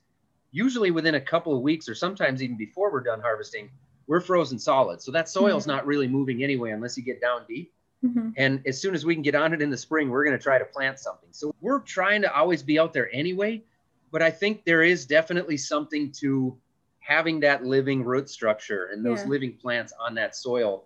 usually 0.51 0.91
within 0.91 1.15
a 1.15 1.21
couple 1.21 1.55
of 1.55 1.61
weeks 1.61 1.87
or 1.87 1.95
sometimes 1.95 2.41
even 2.41 2.57
before 2.57 2.91
we're 2.91 3.01
done 3.01 3.21
harvesting, 3.21 3.69
we're 4.07 4.21
frozen 4.21 4.57
solid. 4.57 5.01
So 5.01 5.11
that 5.11 5.29
soil's 5.29 5.63
mm-hmm. 5.63 5.71
not 5.71 5.85
really 5.85 6.07
moving 6.07 6.43
anyway 6.43 6.71
unless 6.71 6.97
you 6.97 7.03
get 7.03 7.21
down 7.21 7.41
deep. 7.47 7.73
Mm-hmm. 8.03 8.29
And 8.37 8.61
as 8.65 8.81
soon 8.81 8.95
as 8.95 9.05
we 9.05 9.13
can 9.13 9.21
get 9.21 9.35
on 9.35 9.53
it 9.53 9.61
in 9.61 9.69
the 9.69 9.77
spring, 9.77 10.09
we're 10.09 10.25
going 10.25 10.37
to 10.37 10.41
try 10.41 10.57
to 10.57 10.65
plant 10.65 10.99
something. 10.99 11.29
So 11.31 11.53
we're 11.61 11.79
trying 11.79 12.23
to 12.23 12.33
always 12.33 12.63
be 12.63 12.79
out 12.79 12.93
there 12.93 13.13
anyway 13.13 13.63
but 14.11 14.21
I 14.21 14.29
think 14.29 14.65
there 14.65 14.83
is 14.83 15.05
definitely 15.05 15.57
something 15.57 16.11
to 16.19 16.55
having 17.01 17.39
that 17.41 17.65
living 17.65 18.03
root 18.03 18.29
structure 18.29 18.89
and 18.93 19.05
those 19.05 19.19
yeah. 19.19 19.27
living 19.27 19.53
plants 19.53 19.91
on 19.99 20.15
that 20.15 20.35
soil 20.35 20.85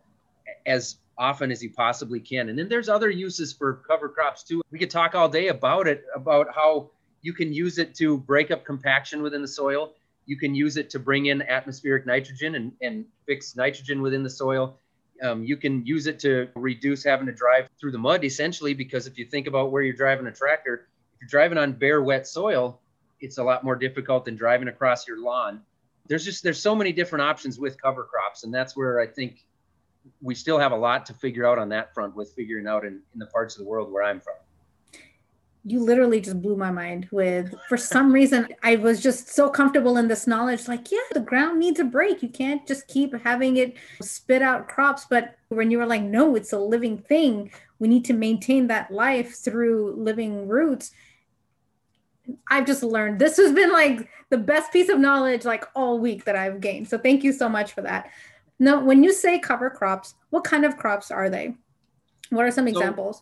as 0.66 0.98
often 1.18 1.52
as 1.52 1.62
you 1.62 1.70
possibly 1.72 2.20
can. 2.20 2.50
And 2.50 2.58
then 2.58 2.68
there's 2.68 2.90
other 2.90 3.10
uses 3.10 3.54
for 3.54 3.84
cover 3.88 4.10
crops 4.10 4.44
too. 4.44 4.62
We 4.72 4.80
could 4.80 4.90
talk 4.90 5.14
all 5.14 5.30
day 5.30 5.50
about 5.50 5.88
it, 5.88 6.04
about 6.16 6.48
how 6.54 6.90
you 7.22 7.34
can 7.34 7.54
use 7.54 7.78
it 7.78 7.96
to 7.96 8.18
break 8.18 8.52
up 8.52 8.66
compaction 8.66 9.22
within 9.22 9.42
the 9.42 9.48
soil. 9.48 9.94
You 10.26 10.38
can 10.38 10.56
use 10.56 10.78
it 10.78 10.90
to 10.92 11.00
bring 11.00 11.28
in 11.28 11.42
atmospheric 11.42 12.06
nitrogen 12.06 12.56
and, 12.56 12.72
and 12.82 13.06
fix 13.26 13.56
nitrogen 13.56 14.02
within 14.02 14.24
the 14.24 14.30
soil. 14.30 14.80
Um, 15.22 15.44
you 15.44 15.56
can 15.56 15.86
use 15.86 16.08
it 16.08 16.20
to 16.20 16.50
reduce 16.56 17.04
having 17.04 17.28
to 17.28 17.32
drive 17.32 17.70
through 17.80 17.92
the 17.92 17.98
mud 17.98 18.24
essentially, 18.26 18.74
because 18.74 19.08
if 19.08 19.18
you 19.18 19.26
think 19.26 19.48
about 19.48 19.72
where 19.72 19.82
you're 19.82 19.96
driving 19.96 20.28
a 20.28 20.32
tractor, 20.32 20.88
if 21.14 21.22
you're 21.22 21.30
driving 21.30 21.58
on 21.58 21.74
bare, 21.74 22.02
wet 22.02 22.28
soil, 22.28 22.80
it's 23.22 23.38
a 23.38 23.44
lot 23.44 23.64
more 23.64 23.76
difficult 23.76 24.26
than 24.26 24.36
driving 24.36 24.68
across 24.68 25.08
your 25.08 25.22
lawn. 25.22 25.62
There's 26.08 26.24
just 26.24 26.44
there's 26.44 26.62
so 26.62 26.76
many 26.76 26.92
different 26.92 27.24
options 27.24 27.60
with 27.60 27.82
cover 27.82 28.04
crops, 28.04 28.44
and 28.44 28.54
that's 28.54 28.76
where 28.76 29.00
I 29.00 29.08
think 29.08 29.46
we 30.22 30.36
still 30.36 30.60
have 30.60 30.72
a 30.72 30.78
lot 30.78 31.06
to 31.08 31.14
figure 31.14 31.46
out 31.46 31.58
on 31.58 31.70
that 31.70 31.94
front 31.94 32.16
with 32.16 32.34
figuring 32.36 32.68
out 32.68 32.86
in, 32.86 33.02
in 33.14 33.20
the 33.20 33.26
parts 33.28 33.56
of 33.56 33.64
the 33.64 33.70
world 33.70 33.92
where 33.92 34.04
I'm 34.04 34.20
from. 34.20 34.36
You 35.68 35.80
literally 35.80 36.22
just 36.22 36.40
blew 36.44 36.56
my 36.56 36.70
mind 36.70 37.08
with 37.12 37.56
for 37.68 37.76
some 37.76 38.12
reason 38.12 38.50
I 38.62 38.76
was 38.76 39.02
just 39.02 39.30
so 39.30 39.50
comfortable 39.50 39.98
in 39.98 40.08
this 40.08 40.28
knowledge 40.28 40.68
like 40.68 40.92
yeah 40.92 41.00
the 41.12 41.22
ground 41.22 41.60
needs 41.60 41.80
a 41.80 41.84
break. 41.84 42.22
You 42.22 42.30
can't 42.30 42.68
just 42.68 42.88
keep 42.88 43.16
having 43.24 43.58
it 43.58 43.76
spit 44.00 44.44
out 44.44 44.68
crops. 44.68 45.08
But 45.10 45.36
when 45.50 45.72
you 45.72 45.80
were 45.80 45.88
like 45.88 46.04
no 46.04 46.36
it's 46.36 46.54
a 46.54 46.60
living 46.60 47.00
thing. 47.00 47.52
We 47.80 47.88
need 47.88 48.06
to 48.06 48.14
maintain 48.14 48.68
that 48.68 48.92
life 48.92 49.36
through 49.38 49.96
living 49.98 50.48
roots 50.48 50.92
I've 52.50 52.66
just 52.66 52.84
learned 52.84 53.20
this 53.20 53.38
has 53.38 53.52
been 53.52 53.72
like 53.72 54.10
the 54.30 54.38
best 54.38 54.72
piece 54.72 54.90
of 54.90 55.00
knowledge 55.00 55.46
like 55.46 55.66
all 55.76 56.00
week 56.00 56.26
that 56.26 56.36
I've 56.36 56.60
gained. 56.60 56.88
So 56.88 56.98
thank 56.98 57.24
you 57.24 57.32
so 57.32 57.48
much 57.50 57.74
for 57.74 57.82
that. 57.82 58.10
Now, 58.60 58.84
when 58.84 59.04
you 59.04 59.12
say 59.12 59.40
cover 59.40 59.70
crops, 59.70 60.16
what 60.30 60.44
kind 60.44 60.66
of 60.66 60.78
crops 60.78 61.12
are 61.12 61.30
they? 61.30 61.56
What 62.30 62.46
are 62.46 62.52
some 62.52 62.66
so, 62.66 62.70
examples? 62.70 63.22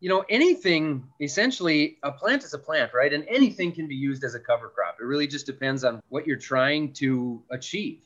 You 0.00 0.08
know, 0.08 0.24
anything 0.28 1.04
essentially, 1.20 1.98
a 2.02 2.10
plant 2.10 2.42
is 2.42 2.54
a 2.54 2.58
plant, 2.58 2.92
right? 2.92 3.12
And 3.12 3.24
anything 3.28 3.72
can 3.72 3.86
be 3.86 3.94
used 3.94 4.24
as 4.24 4.34
a 4.34 4.40
cover 4.40 4.68
crop. 4.68 4.96
It 5.00 5.04
really 5.04 5.26
just 5.26 5.46
depends 5.46 5.84
on 5.84 6.02
what 6.08 6.26
you're 6.26 6.36
trying 6.36 6.92
to 6.94 7.42
achieve. 7.50 8.00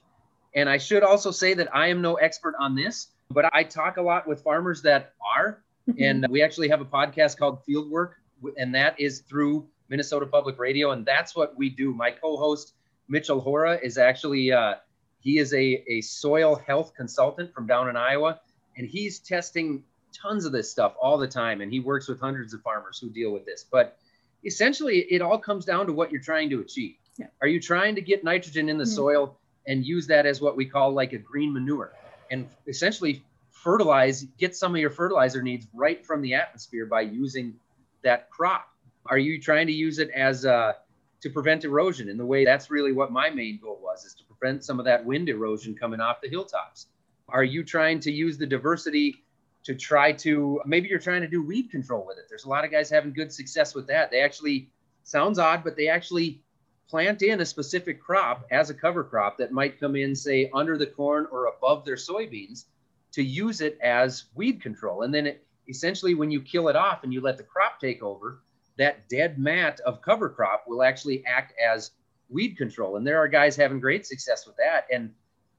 And 0.55 0.69
I 0.69 0.79
should 0.79 1.03
also 1.03 1.31
say 1.31 1.55
that 1.55 1.75
I 1.75 1.89
am 1.89 2.03
no 2.03 2.15
expert 2.15 2.55
on 2.59 2.75
this, 2.75 3.09
but 3.31 3.45
I 3.55 3.63
talk 3.63 3.97
a 3.97 4.03
lot 4.03 4.27
with 4.27 4.43
farmers 4.43 4.83
that 4.83 5.13
are. 5.37 5.63
Mm-hmm. 5.89 6.03
and 6.03 6.27
we 6.31 6.43
actually 6.43 6.69
have 6.69 6.81
a 6.81 6.85
podcast 6.85 7.39
called 7.39 7.61
Fieldwork, 7.65 8.15
and 8.57 8.75
that 8.75 8.99
is 8.99 9.21
through 9.21 9.69
Minnesota 9.89 10.27
Public 10.27 10.59
Radio, 10.59 10.91
and 10.91 11.07
that's 11.07 11.35
what 11.35 11.57
we 11.57 11.71
do. 11.71 11.95
My 11.95 12.11
co-host 12.11 12.75
Mitchell 13.09 13.41
Hora 13.41 13.79
is 13.83 13.99
actually 13.99 14.53
uh, 14.53 14.75
he 15.21 15.39
is 15.39 15.53
a, 15.53 15.85
a 15.89 16.01
soil 16.01 16.57
health 16.57 16.93
consultant 16.97 17.53
from 17.55 17.67
down 17.67 17.89
in 17.89 17.97
Iowa, 17.97 18.41
and 18.77 18.87
he's 18.87 19.19
testing 19.19 19.85
tons 20.13 20.45
of 20.45 20.53
this 20.53 20.71
stuff 20.71 20.95
all 21.01 21.19
the 21.19 21.29
time, 21.29 21.61
and 21.61 21.73
he 21.73 21.81
works 21.81 22.09
with 22.09 22.21
hundreds 22.21 22.55
of 22.55 22.63
farmers 22.63 22.99
who 22.99 23.11
deal 23.11 23.33
with 23.33 23.45
this. 23.45 23.65
But 23.71 23.97
essentially, 24.45 24.99
it 24.99 25.23
all 25.23 25.39
comes 25.39 25.65
down 25.65 25.87
to 25.87 25.93
what 25.93 26.11
you're 26.11 26.23
trying 26.23 26.51
to 26.51 26.61
achieve. 26.61 26.97
Yeah. 27.19 27.27
Are 27.41 27.49
you 27.49 27.61
trying 27.61 27.95
to 27.95 28.01
get 28.01 28.25
nitrogen 28.25 28.69
in 28.69 28.79
the 28.79 28.85
mm-hmm. 28.85 28.93
soil 28.93 29.39
and 29.67 29.85
use 29.85 30.07
that 30.09 30.27
as 30.27 30.41
what 30.41 30.57
we 30.57 30.67
call 30.67 30.93
like 30.93 31.13
a 31.13 31.19
green 31.19 31.53
manure, 31.53 31.93
and 32.31 32.49
essentially 32.67 33.25
fertilize, 33.51 34.23
get 34.39 34.55
some 34.55 34.75
of 34.75 34.81
your 34.81 34.91
fertilizer 34.91 35.43
needs 35.43 35.67
right 35.75 36.07
from 36.07 36.23
the 36.23 36.35
atmosphere 36.35 36.87
by 36.87 37.01
using 37.01 37.55
that 38.03 38.31
crop? 38.31 38.69
Are 39.09 39.19
you 39.19 39.41
trying 39.41 39.67
to 39.67 39.73
use 39.73 39.99
it 39.99 40.11
as 40.11 40.45
uh, 40.47 40.75
to 41.21 41.31
prevent 41.31 41.65
erosion? 41.65 42.09
In 42.09 42.17
the 42.17 42.27
way 42.27 42.45
that's 42.45 42.71
really 42.71 42.93
what 42.93 43.13
my 43.13 43.31
main 43.31 43.59
goal 43.63 43.79
was, 43.83 44.05
is 44.05 44.15
to 44.15 44.25
prevent 44.25 44.65
some 44.65 44.79
of 44.79 44.85
that 44.87 45.05
wind 45.05 45.29
erosion 45.29 45.75
coming 45.75 46.01
off 46.01 46.21
the 46.21 46.29
hilltops. 46.29 46.87
Are 47.29 47.45
you 47.45 47.65
trying 47.65 48.01
to 48.01 48.13
use 48.13 48.39
the 48.39 48.47
diversity 48.47 49.25
to 49.65 49.75
try 49.75 50.13
to 50.13 50.61
maybe 50.65 50.89
you're 50.89 50.99
trying 50.99 51.23
to 51.23 51.29
do 51.29 51.43
weed 51.43 51.71
control 51.71 52.05
with 52.07 52.19
it? 52.19 52.27
There's 52.29 52.45
a 52.45 52.49
lot 52.49 52.65
of 52.65 52.71
guys 52.71 52.89
having 52.89 53.13
good 53.13 53.33
success 53.33 53.75
with 53.75 53.87
that. 53.89 54.11
They 54.11 54.21
actually 54.21 54.71
sounds 55.03 55.39
odd, 55.39 55.65
but 55.65 55.77
they 55.77 55.89
actually 55.89 56.41
plant 56.89 57.23
in 57.23 57.41
a 57.41 57.47
specific 57.47 58.01
crop 58.01 58.47
as 58.51 58.71
a 58.71 58.75
cover 58.75 59.03
crop 59.03 59.39
that 59.39 59.51
might 59.51 59.81
come 59.81 59.97
in, 59.97 60.15
say, 60.15 60.51
under 60.55 60.79
the 60.79 60.87
corn 60.87 61.27
or 61.33 61.47
above 61.47 61.85
their 61.85 61.97
soybeans 61.97 62.67
to 63.13 63.23
use 63.23 63.61
it 63.61 63.79
as 63.83 64.27
weed 64.35 64.63
control. 64.63 65.03
And 65.03 65.13
then 65.13 65.27
it 65.27 65.45
essentially, 65.69 66.15
when 66.15 66.31
you 66.31 66.41
kill 66.41 66.69
it 66.69 66.77
off 66.77 67.03
and 67.03 67.13
you 67.13 67.21
let 67.21 67.37
the 67.37 67.43
crop 67.43 67.81
take 67.81 68.03
over, 68.03 68.41
that 68.79 69.09
dead 69.09 69.39
mat 69.39 69.81
of 69.81 70.03
cover 70.03 70.29
crop 70.29 70.65
will 70.67 70.83
actually 70.83 71.25
act 71.27 71.55
as 71.61 71.93
weed 72.29 72.57
control. 72.57 72.97
And 72.97 73.07
there 73.07 73.19
are 73.19 73.29
guys 73.29 73.57
having 73.57 73.81
great 73.81 74.07
success 74.07 74.47
with 74.47 74.57
that. 74.57 74.87
And 74.93 75.13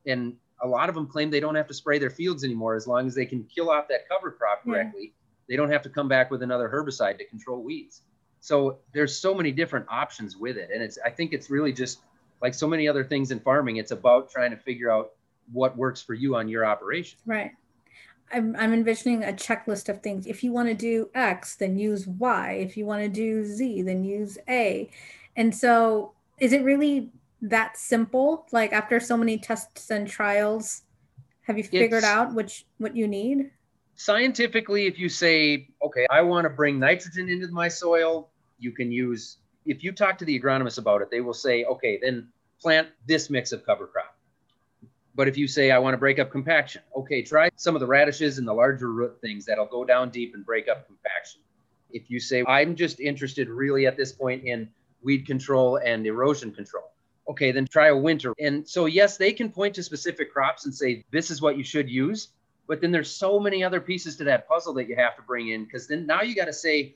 and 0.06 0.36
a 0.62 0.68
lot 0.68 0.90
of 0.90 0.96
them 0.96 1.08
claim 1.08 1.30
they 1.30 1.40
don't 1.40 1.56
have 1.56 1.68
to 1.68 1.74
spray 1.74 2.00
their 2.00 2.10
fields 2.10 2.44
anymore 2.44 2.76
as 2.76 2.88
long 2.88 3.08
as 3.08 3.14
they 3.14 3.26
can 3.26 3.44
kill 3.44 3.70
off 3.70 3.88
that 3.90 4.08
cover 4.10 4.32
crop 4.32 4.64
correctly. 4.64 5.02
Yeah. 5.04 5.10
They 5.50 5.56
don't 5.56 5.72
have 5.72 5.84
to 5.84 5.90
come 5.90 6.08
back 6.08 6.32
with 6.32 6.42
another 6.42 6.70
herbicide 6.70 7.18
to 7.20 7.26
control 7.26 7.64
weeds. 7.64 8.02
So 8.40 8.80
there's 8.94 9.18
so 9.18 9.34
many 9.34 9.52
different 9.52 9.86
options 9.90 10.36
with 10.36 10.58
it. 10.58 10.70
And 10.74 10.82
it's 10.82 10.98
I 11.04 11.10
think 11.10 11.34
it's 11.34 11.50
really 11.50 11.74
just 11.74 12.00
like 12.42 12.54
so 12.54 12.68
many 12.68 12.88
other 12.88 13.04
things 13.04 13.32
in 13.32 13.40
farming, 13.40 13.78
it's 13.78 13.92
about 13.92 14.30
trying 14.30 14.52
to 14.52 14.58
figure 14.58 14.92
out 14.92 15.12
what 15.52 15.78
works 15.78 16.02
for 16.02 16.14
you 16.14 16.36
on 16.36 16.48
your 16.48 16.66
operation. 16.66 17.20
Right. 17.26 17.52
I'm, 18.32 18.56
I'm 18.58 18.74
envisioning 18.74 19.24
a 19.24 19.34
checklist 19.34 19.90
of 19.90 20.02
things. 20.02 20.28
If 20.28 20.44
you 20.44 20.52
want 20.52 20.68
to 20.68 20.74
do 20.74 21.10
X, 21.16 21.56
then 21.56 21.78
use 21.78 22.08
Y. 22.08 22.52
If 22.54 22.76
you 22.76 22.86
want 22.86 23.02
to 23.04 23.10
do 23.10 23.44
Z, 23.44 23.84
then 23.84 24.04
use 24.04 24.38
A. 24.50 24.90
And 25.36 25.56
so, 25.56 26.14
is 26.40 26.54
it 26.54 26.64
really 26.64 27.10
that 27.42 27.78
simple? 27.78 28.46
Like 28.52 28.74
after 28.74 29.00
so 29.00 29.18
many 29.18 29.38
tests 29.38 29.90
and 29.90 30.08
trials, 30.08 30.84
have 31.44 31.58
you 31.58 31.64
figured 31.64 32.04
it's, 32.04 32.06
out 32.06 32.34
which 32.34 32.66
what 32.78 32.96
you 32.96 33.08
need? 33.08 33.52
Scientifically, 33.96 34.86
if 34.88 35.00
you 35.00 35.10
say, 35.10 35.70
okay, 35.82 36.06
I 36.10 36.22
want 36.22 36.46
to 36.46 36.50
bring 36.50 36.80
nitrogen 36.80 37.30
into 37.30 37.48
my 37.48 37.68
soil, 37.68 38.30
you 38.60 38.72
can 38.72 38.92
use. 38.92 39.38
If 39.66 39.84
you 39.84 39.92
talk 39.92 40.18
to 40.20 40.26
the 40.26 40.40
agronomist 40.40 40.78
about 40.78 41.02
it, 41.02 41.10
they 41.10 41.22
will 41.22 41.34
say, 41.34 41.64
okay, 41.66 42.00
then 42.02 42.28
plant 42.62 42.90
this 43.06 43.30
mix 43.30 43.52
of 43.52 43.66
cover 43.66 43.88
crop 43.88 44.17
but 45.18 45.28
if 45.28 45.36
you 45.36 45.48
say, 45.48 45.72
I 45.72 45.80
want 45.80 45.96
to 45.96 45.98
break 45.98 46.20
up 46.20 46.30
compaction, 46.30 46.84
okay, 46.96 47.24
try 47.24 47.50
some 47.56 47.76
of 47.76 47.80
the 47.80 47.88
radishes 47.88 48.38
and 48.38 48.48
the 48.48 48.54
larger 48.54 48.92
root 48.92 49.20
things 49.20 49.46
that'll 49.46 49.66
go 49.66 49.84
down 49.84 50.12
deep 50.12 50.36
and 50.36 50.46
break 50.46 50.68
up 50.70 50.86
compaction. 50.86 51.42
If 51.90 52.12
you 52.12 52.20
say, 52.20 52.46
I'm 52.48 52.76
just 52.76 53.00
interested 53.00 53.50
really 53.50 53.88
at 53.88 53.98
this 53.98 54.12
point 54.12 54.44
in 54.44 54.70
weed 55.02 55.26
control 55.26 55.78
and 55.78 56.06
erosion 56.06 56.52
control, 56.52 56.92
okay, 57.28 57.52
then 57.52 57.66
try 57.66 57.88
a 57.88 57.98
winter. 57.98 58.36
And 58.40 58.70
so, 58.70 58.86
yes, 58.86 59.18
they 59.18 59.34
can 59.34 59.50
point 59.50 59.74
to 59.76 59.84
specific 59.84 60.32
crops 60.32 60.66
and 60.66 60.76
say, 60.76 61.04
this 61.12 61.32
is 61.32 61.42
what 61.42 61.58
you 61.58 61.64
should 61.64 61.90
use. 61.90 62.28
But 62.68 62.80
then 62.80 62.92
there's 62.92 63.10
so 63.10 63.40
many 63.40 63.64
other 63.64 63.82
pieces 63.82 64.18
to 64.18 64.24
that 64.26 64.48
puzzle 64.48 64.76
that 64.76 64.88
you 64.88 64.96
have 64.98 65.16
to 65.16 65.24
bring 65.24 65.50
in 65.50 65.64
because 65.66 65.88
then 65.88 66.06
now 66.06 66.22
you 66.22 66.36
got 66.36 66.46
to 66.46 66.54
say, 66.54 66.96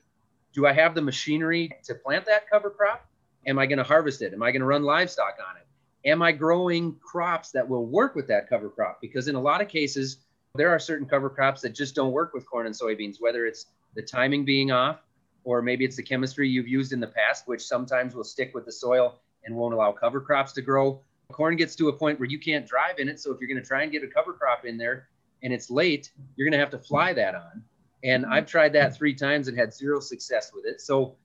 do 0.53 0.67
I 0.67 0.73
have 0.73 0.93
the 0.93 1.01
machinery 1.01 1.71
to 1.85 1.95
plant 1.95 2.25
that 2.27 2.47
cover 2.51 2.69
crop? 2.69 3.03
Am 3.47 3.57
I 3.57 3.65
going 3.65 3.79
to 3.79 3.83
harvest 3.83 4.21
it? 4.21 4.31
Am 4.31 4.43
I 4.43 4.51
going 4.51 4.59
to 4.59 4.67
run 4.67 4.83
livestock 4.83 5.37
on 5.49 5.57
it? 5.57 5.65
Am 6.05 6.21
I 6.21 6.31
growing 6.31 6.95
crops 6.95 7.51
that 7.51 7.67
will 7.67 7.85
work 7.85 8.15
with 8.15 8.27
that 8.27 8.49
cover 8.49 8.69
crop? 8.69 8.99
Because 9.01 9.27
in 9.27 9.35
a 9.35 9.41
lot 9.41 9.61
of 9.61 9.67
cases, 9.67 10.17
there 10.55 10.69
are 10.69 10.79
certain 10.79 11.07
cover 11.07 11.29
crops 11.29 11.61
that 11.61 11.73
just 11.73 11.95
don't 11.95 12.11
work 12.11 12.33
with 12.33 12.45
corn 12.45 12.65
and 12.65 12.75
soybeans, 12.75 13.17
whether 13.19 13.45
it's 13.45 13.67
the 13.95 14.01
timing 14.01 14.43
being 14.43 14.71
off, 14.71 15.01
or 15.43 15.61
maybe 15.61 15.85
it's 15.85 15.95
the 15.95 16.03
chemistry 16.03 16.49
you've 16.49 16.67
used 16.67 16.93
in 16.93 16.99
the 16.99 17.07
past, 17.07 17.47
which 17.47 17.61
sometimes 17.61 18.15
will 18.15 18.23
stick 18.23 18.53
with 18.53 18.65
the 18.65 18.71
soil 18.71 19.19
and 19.45 19.55
won't 19.55 19.73
allow 19.73 19.91
cover 19.91 20.19
crops 20.21 20.51
to 20.53 20.61
grow. 20.61 21.01
Corn 21.31 21.55
gets 21.55 21.75
to 21.75 21.87
a 21.89 21.93
point 21.93 22.19
where 22.19 22.29
you 22.29 22.39
can't 22.39 22.67
drive 22.67 22.99
in 22.99 23.07
it. 23.07 23.19
So 23.19 23.31
if 23.31 23.39
you're 23.39 23.47
going 23.47 23.61
to 23.61 23.67
try 23.67 23.83
and 23.83 23.91
get 23.91 24.03
a 24.03 24.07
cover 24.07 24.33
crop 24.33 24.65
in 24.65 24.77
there 24.77 25.07
and 25.43 25.53
it's 25.53 25.69
late, 25.69 26.11
you're 26.35 26.45
going 26.45 26.57
to 26.57 26.59
have 26.59 26.69
to 26.71 26.79
fly 26.79 27.13
that 27.13 27.35
on. 27.35 27.63
And 28.03 28.25
I've 28.25 28.45
tried 28.45 28.73
that 28.73 28.95
three 28.95 29.13
times 29.13 29.47
and 29.47 29.57
had 29.57 29.73
zero 29.73 29.99
success 29.99 30.51
with 30.53 30.65
it. 30.65 30.81
So 30.81 31.15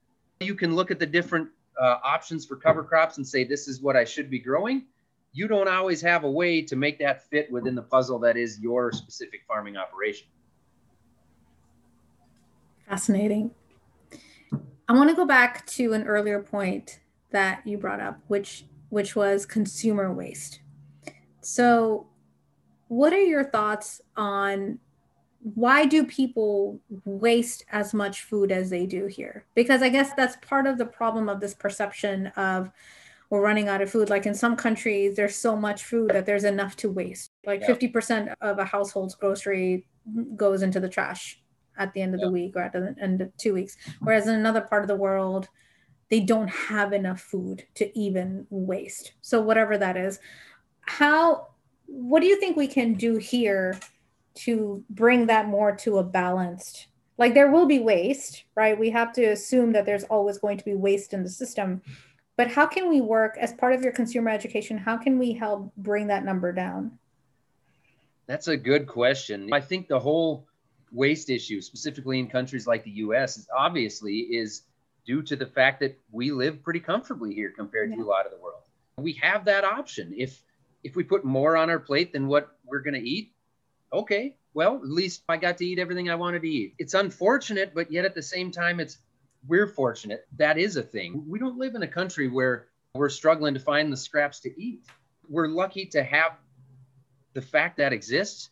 you 0.41 0.55
can 0.55 0.75
look 0.75 0.91
at 0.91 0.99
the 0.99 1.07
different 1.07 1.49
uh, 1.79 1.97
options 2.05 2.45
for 2.45 2.57
cover 2.57 2.83
crops 2.83 3.17
and 3.17 3.27
say 3.27 3.45
this 3.45 3.69
is 3.69 3.81
what 3.81 3.97
I 3.97 4.05
should 4.05 4.31
be 4.31 4.39
growing, 4.39 4.87
you 5.33 5.49
don't 5.49 5.69
always 5.69 6.01
have 6.01 6.25
a 6.25 6.31
way 6.31 6.63
to 6.63 6.77
make 6.77 6.99
that 6.99 7.29
fit 7.29 7.51
within 7.51 7.75
the 7.75 7.83
puzzle 7.83 8.19
that 8.21 8.37
is 8.37 8.59
your 8.61 8.93
specific 8.93 9.41
farming 9.47 9.77
operation. 9.77 10.29
Fascinating. 12.89 13.51
I 14.89 14.93
want 14.93 15.11
to 15.11 15.17
go 15.17 15.27
back 15.27 15.67
to 15.67 15.93
an 15.93 16.05
earlier 16.05 16.41
point 16.41 17.01
that 17.33 17.67
you 17.67 17.77
brought 17.77 18.01
up, 18.01 18.21
which 18.29 18.65
which 18.89 19.17
was 19.17 19.45
consumer 19.45 20.13
waste. 20.13 20.61
So, 21.41 22.07
what 22.89 23.13
are 23.13 23.21
your 23.21 23.45
thoughts 23.45 24.01
on 24.17 24.79
why 25.55 25.87
do 25.87 26.05
people 26.05 26.81
waste 27.05 27.65
as 27.71 27.95
much 27.95 28.23
food 28.23 28.51
as 28.51 28.69
they 28.69 28.85
do 28.85 29.07
here? 29.07 29.45
Because 29.55 29.81
I 29.81 29.89
guess 29.89 30.13
that's 30.15 30.37
part 30.45 30.67
of 30.67 30.77
the 30.77 30.87
problem 30.87 31.29
of 31.29 31.39
this 31.39 31.55
perception 31.55 32.27
of 32.37 32.73
we're 33.31 33.43
running 33.43 33.69
out 33.69 33.81
of 33.81 33.89
food. 33.89 34.11
Like 34.11 34.27
in 34.27 34.35
some 34.35 34.57
countries, 34.57 35.15
there's 35.15 35.37
so 35.37 35.55
much 35.55 35.85
food 35.85 36.11
that 36.11 36.27
there's 36.27 36.43
enough 36.43 36.75
to 36.77 36.91
waste. 36.91 37.31
Like 37.45 37.61
yeah. 37.61 37.75
50% 37.75 38.35
of 38.41 38.59
a 38.59 38.65
household's 38.65 39.15
grocery 39.15 39.87
goes 40.35 40.63
into 40.63 40.81
the 40.81 40.89
trash 40.89 41.41
at 41.79 41.93
the 41.93 42.03
end 42.03 42.15
of 42.15 42.21
yeah. 42.21 42.27
the 42.27 42.33
week 42.33 42.57
or 42.57 42.63
at 42.63 42.73
the 42.73 42.97
end 43.01 43.21
of 43.21 43.37
two 43.37 43.55
weeks. 43.55 43.77
Whereas 44.01 44.27
in 44.27 44.35
another 44.35 44.63
part 44.63 44.83
of 44.83 44.89
the 44.89 44.97
world, 44.97 45.49
they 46.11 46.21
don't 46.21 46.49
have 46.49 46.93
enough 46.93 47.21
food 47.21 47.65
to 47.77 47.97
even 47.97 48.49
waste. 48.51 49.13
So 49.21 49.41
whatever 49.41 49.79
that 49.79 49.97
is, 49.97 50.19
how 50.81 51.49
what 51.87 52.19
do 52.19 52.27
you 52.27 52.41
think 52.41 52.57
we 52.57 52.67
can 52.67 52.95
do 52.95 53.17
here 53.17 53.79
to 54.37 54.85
bring 54.91 55.27
that 55.27 55.49
more 55.49 55.75
to 55.75 55.99
a 55.99 56.05
balanced 56.05 56.89
like 57.19 57.35
there 57.35 57.51
will 57.51 57.67
be 57.67 57.79
waste 57.79 58.45
right? 58.57 58.79
We 58.79 58.91
have 58.91 59.13
to 59.15 59.25
assume 59.25 59.73
that 59.73 59.85
there's 59.87 60.05
always 60.05 60.39
going 60.39 60.59
to 60.59 60.65
be 60.65 60.75
waste 60.75 61.13
in 61.13 61.23
the 61.23 61.29
system. 61.29 61.83
But 62.37 62.49
how 62.49 62.67
can 62.67 62.89
we 62.89 63.01
work 63.01 63.37
as 63.39 63.53
part 63.53 63.75
of 63.75 63.83
your 63.83 63.93
consumer 63.93 64.31
education 64.31 64.79
how 64.79 64.97
can 64.97 65.19
we 65.19 65.33
help 65.33 65.73
bring 65.77 66.09
that 66.09 66.25
number 66.25 66.53
down? 66.53 66.99
That's 68.27 68.49
a 68.49 68.57
good 68.57 68.89
question. 68.89 69.53
I 69.53 69.61
think 69.61 69.87
the 69.87 70.01
whole 70.01 70.49
waste 70.93 71.31
issue 71.31 71.61
specifically 71.61 72.19
in 72.19 72.29
countries 72.29 72.67
like 72.67 72.85
the 72.85 72.91
us 72.91 73.37
is 73.37 73.49
obviously 73.57 74.19
is 74.19 74.63
due 75.07 75.23
to 75.23 75.37
the 75.37 75.47
fact 75.47 75.81
that 75.81 75.99
we 76.11 76.33
live 76.33 76.63
pretty 76.63 76.81
comfortably 76.81 77.33
here 77.33 77.53
compared 77.57 77.91
yeah. 77.91 77.97
to 77.97 78.03
a 78.03 78.05
lot 78.05 78.27
of 78.27 78.33
the 78.33 78.39
world. 78.39 78.63
We 78.99 79.13
have 79.15 79.45
that 79.45 79.65
option. 79.65 80.15
If 80.17 80.43
if 80.83 80.97
we 80.97 81.05
put 81.05 81.25
more 81.25 81.57
on 81.57 81.71
our 81.71 81.79
plate 81.79 82.13
than 82.13 82.27
what 82.27 82.57
we're 82.65 82.81
going 82.81 82.95
to 82.95 83.09
eat 83.09 83.33
okay, 83.93 84.37
well, 84.55 84.77
at 84.77 84.89
least 84.89 85.23
I 85.29 85.37
got 85.37 85.59
to 85.59 85.67
eat 85.67 85.79
everything 85.79 86.09
I 86.09 86.15
wanted 86.15 86.43
to 86.43 86.49
eat. 86.49 86.75
It's 86.79 86.95
unfortunate, 86.95 87.75
but 87.75 87.93
yet 87.93 88.05
at 88.05 88.15
the 88.15 88.23
same 88.23 88.51
time, 88.51 88.81
it's 88.81 88.99
we're 89.47 89.67
fortunate. 89.67 90.27
That 90.39 90.59
is 90.59 90.77
a 90.77 90.83
thing. 90.83 91.25
We 91.29 91.39
don't 91.39 91.59
live 91.59 91.75
in 91.75 91.83
a 91.83 91.89
country 91.89 92.29
where 92.29 92.69
we're 92.95 93.11
struggling 93.11 93.55
to 93.55 93.61
find 93.61 93.93
the 93.93 93.97
scraps 93.97 94.41
to 94.41 94.61
eat. 94.61 94.87
We're 95.29 95.49
lucky 95.49 95.87
to 95.87 96.03
have 96.03 96.33
the 97.35 97.43
fact 97.43 97.77
that 97.77 97.93
exists. 97.93 98.51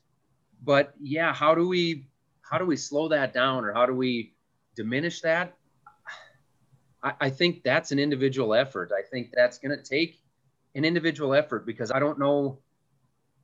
But 0.62 0.94
yeah, 1.01 1.33
how 1.33 1.55
do 1.55 1.66
we 1.66 2.07
how 2.42 2.59
do 2.59 2.66
we 2.66 2.77
slow 2.77 3.09
that 3.09 3.33
down 3.33 3.64
or 3.64 3.73
how 3.73 3.87
do 3.87 3.94
we 3.94 4.35
diminish 4.77 5.23
that? 5.23 5.57
I, 7.03 7.14
I 7.20 7.31
think 7.31 7.62
that's 7.62 7.92
an 7.92 7.99
individual 7.99 8.55
effort. 8.55 8.92
I 8.97 9.03
think 9.03 9.31
that's 9.35 9.59
gonna 9.59 9.83
take 9.83 10.20
an 10.75 10.85
individual 10.85 11.35
effort 11.35 11.66
because 11.66 11.90
I 11.90 11.99
don't 11.99 12.18
know 12.18 12.59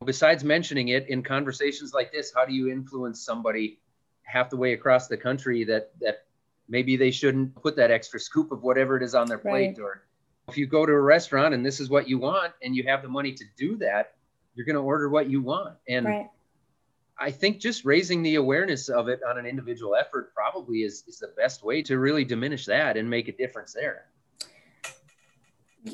besides 0.05 0.45
mentioning 0.45 0.89
it 0.89 1.09
in 1.09 1.23
conversations 1.23 1.93
like 1.93 2.13
this, 2.13 2.33
how 2.35 2.45
do 2.45 2.53
you 2.53 2.71
influence 2.71 3.21
somebody 3.21 3.79
half 4.23 4.51
the 4.51 4.57
way 4.57 4.73
across 4.73 5.09
the 5.09 5.17
country 5.17 5.65
that 5.65 5.91
that 6.01 6.25
maybe 6.69 6.97
they 6.97 7.11
shouldn't 7.11 7.55
put 7.61 7.77
that 7.77 7.91
extra 7.91 8.21
scoop 8.21 8.53
of 8.53 8.63
whatever 8.63 8.97
it 8.97 9.03
is 9.03 9.15
on 9.15 9.27
their 9.27 9.39
plate 9.39 9.77
right. 9.77 9.81
or 9.81 10.05
if 10.49 10.57
you 10.57 10.67
go 10.67 10.87
to 10.87 10.93
a 10.93 11.01
restaurant 11.01 11.55
and 11.55 11.65
this 11.65 11.81
is 11.81 11.91
what 11.91 12.09
you 12.09 12.19
want 12.19 12.53
and 12.63 12.75
you 12.75 12.85
have 12.85 13.03
the 13.03 13.09
money 13.09 13.33
to 13.33 13.45
do 13.57 13.77
that, 13.77 14.15
you're 14.55 14.67
going 14.67 14.75
to 14.75 14.83
order 14.83 15.09
what 15.09 15.31
you 15.31 15.43
want. 15.43 15.77
And 15.89 16.07
right. 16.07 16.29
I 17.19 17.31
think 17.31 17.61
just 17.61 17.85
raising 17.85 18.23
the 18.23 18.37
awareness 18.37 18.89
of 18.89 19.09
it 19.09 19.21
on 19.29 19.39
an 19.39 19.47
individual 19.47 19.95
effort 19.95 20.35
probably 20.35 20.79
is, 20.79 21.05
is 21.07 21.19
the 21.19 21.33
best 21.37 21.63
way 21.63 21.83
to 21.83 21.99
really 21.99 22.25
diminish 22.25 22.67
that 22.67 22.97
and 22.97 23.09
make 23.09 23.29
a 23.29 23.33
difference 23.33 23.75
there. 23.75 24.07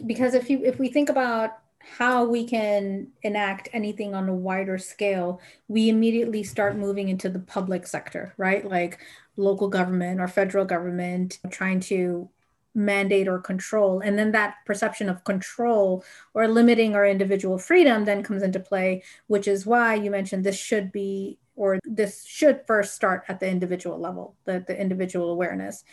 Because 0.06 0.34
if 0.34 0.48
you 0.48 0.64
if 0.64 0.78
we 0.78 0.88
think 0.88 1.10
about 1.10 1.58
how 1.98 2.24
we 2.24 2.44
can 2.44 3.08
enact 3.22 3.68
anything 3.72 4.14
on 4.14 4.28
a 4.28 4.34
wider 4.34 4.78
scale, 4.78 5.40
we 5.68 5.88
immediately 5.88 6.42
start 6.42 6.76
moving 6.76 7.08
into 7.08 7.28
the 7.28 7.38
public 7.38 7.86
sector, 7.86 8.34
right? 8.36 8.68
Like 8.68 8.98
local 9.36 9.68
government 9.68 10.20
or 10.20 10.28
federal 10.28 10.64
government 10.64 11.38
trying 11.50 11.80
to 11.80 12.28
mandate 12.74 13.28
or 13.28 13.38
control. 13.38 14.00
And 14.00 14.18
then 14.18 14.32
that 14.32 14.56
perception 14.66 15.08
of 15.08 15.24
control 15.24 16.04
or 16.34 16.48
limiting 16.48 16.94
our 16.94 17.06
individual 17.06 17.56
freedom 17.56 18.04
then 18.04 18.22
comes 18.22 18.42
into 18.42 18.60
play, 18.60 19.02
which 19.28 19.48
is 19.48 19.64
why 19.64 19.94
you 19.94 20.10
mentioned 20.10 20.44
this 20.44 20.58
should 20.58 20.92
be 20.92 21.38
or 21.54 21.78
this 21.84 22.24
should 22.24 22.60
first 22.66 22.94
start 22.94 23.24
at 23.28 23.40
the 23.40 23.48
individual 23.48 23.98
level, 23.98 24.34
the, 24.44 24.62
the 24.66 24.78
individual 24.78 25.30
awareness. 25.30 25.84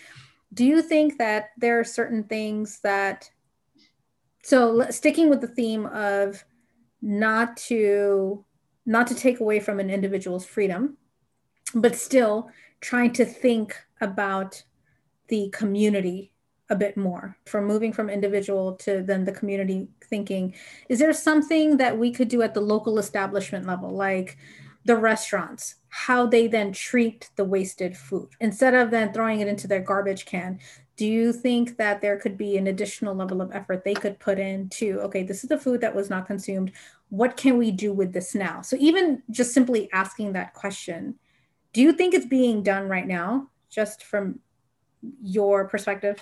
Do 0.54 0.66
you 0.66 0.82
think 0.82 1.18
that 1.20 1.52
there 1.58 1.80
are 1.80 1.86
certain 1.86 2.26
things 2.26 2.80
that 2.82 3.30
so 4.44 4.86
sticking 4.90 5.30
with 5.30 5.42
the 5.42 5.48
theme 5.48 5.86
of 5.88 6.44
not 7.02 7.58
to 7.58 8.46
not 8.86 9.08
to 9.08 9.16
take 9.16 9.40
away 9.40 9.60
from 9.60 9.80
an 9.80 9.90
individual's 9.90 10.46
freedom 10.46 10.98
but 11.74 11.96
still 11.96 12.50
trying 12.82 13.12
to 13.14 13.26
think 13.26 13.76
about 14.02 14.62
the 15.30 15.50
community 15.50 16.34
a 16.70 16.76
bit 16.76 16.98
more 16.98 17.38
from 17.46 17.66
moving 17.66 17.94
from 17.94 18.10
individual 18.10 18.76
to 18.76 19.02
then 19.04 19.24
the 19.24 19.32
community 19.32 19.88
thinking. 20.10 20.54
Is 20.90 21.00
there 21.00 21.14
something 21.14 21.78
that 21.78 21.98
we 21.98 22.12
could 22.12 22.28
do 22.28 22.42
at 22.42 22.54
the 22.54 22.62
local 22.62 23.00
establishment 23.00 23.68
level 23.68 23.92
like 23.92 24.38
the 24.86 24.96
restaurants 24.96 25.76
how 25.88 26.26
they 26.26 26.48
then 26.48 26.74
treat 26.74 27.30
the 27.36 27.46
wasted 27.46 27.96
food 27.96 28.30
instead 28.42 28.74
of 28.74 28.92
then 28.92 29.14
throwing 29.14 29.40
it 29.40 29.48
into 29.48 29.68
their 29.68 29.80
garbage 29.80 30.26
can 30.26 30.60
do 30.96 31.08
you 31.08 31.34
think 31.34 31.78
that 31.78 32.02
there 32.02 32.18
could 32.18 32.38
be 32.38 32.58
an 32.58 32.68
additional 32.68 33.16
level 33.16 33.42
of 33.42 33.52
effort 33.52 33.84
they 33.84 33.94
could 33.94 34.20
put 34.20 34.40
into 34.40 35.00
okay 35.02 35.24
this 35.24 35.44
is 35.44 35.50
the 35.50 35.58
food 35.58 35.82
that 35.82 35.96
was 35.96 36.10
not 36.10 36.28
consumed. 36.28 36.72
What 37.10 37.38
can 37.38 37.58
we 37.58 37.72
do 37.72 37.94
with 37.94 38.14
this 38.14 38.34
now? 38.34 38.62
So 38.62 38.76
even 38.80 39.22
just 39.30 39.54
simply 39.54 39.92
asking 39.92 40.34
that 40.34 40.54
question 40.54 41.16
do 41.74 41.82
you 41.82 41.94
think 41.94 42.14
it's 42.14 42.26
being 42.26 42.62
done 42.62 42.88
right 42.88 43.08
now 43.08 43.50
just 43.70 44.04
from 44.04 44.40
your 45.22 45.68
perspective? 45.68 46.20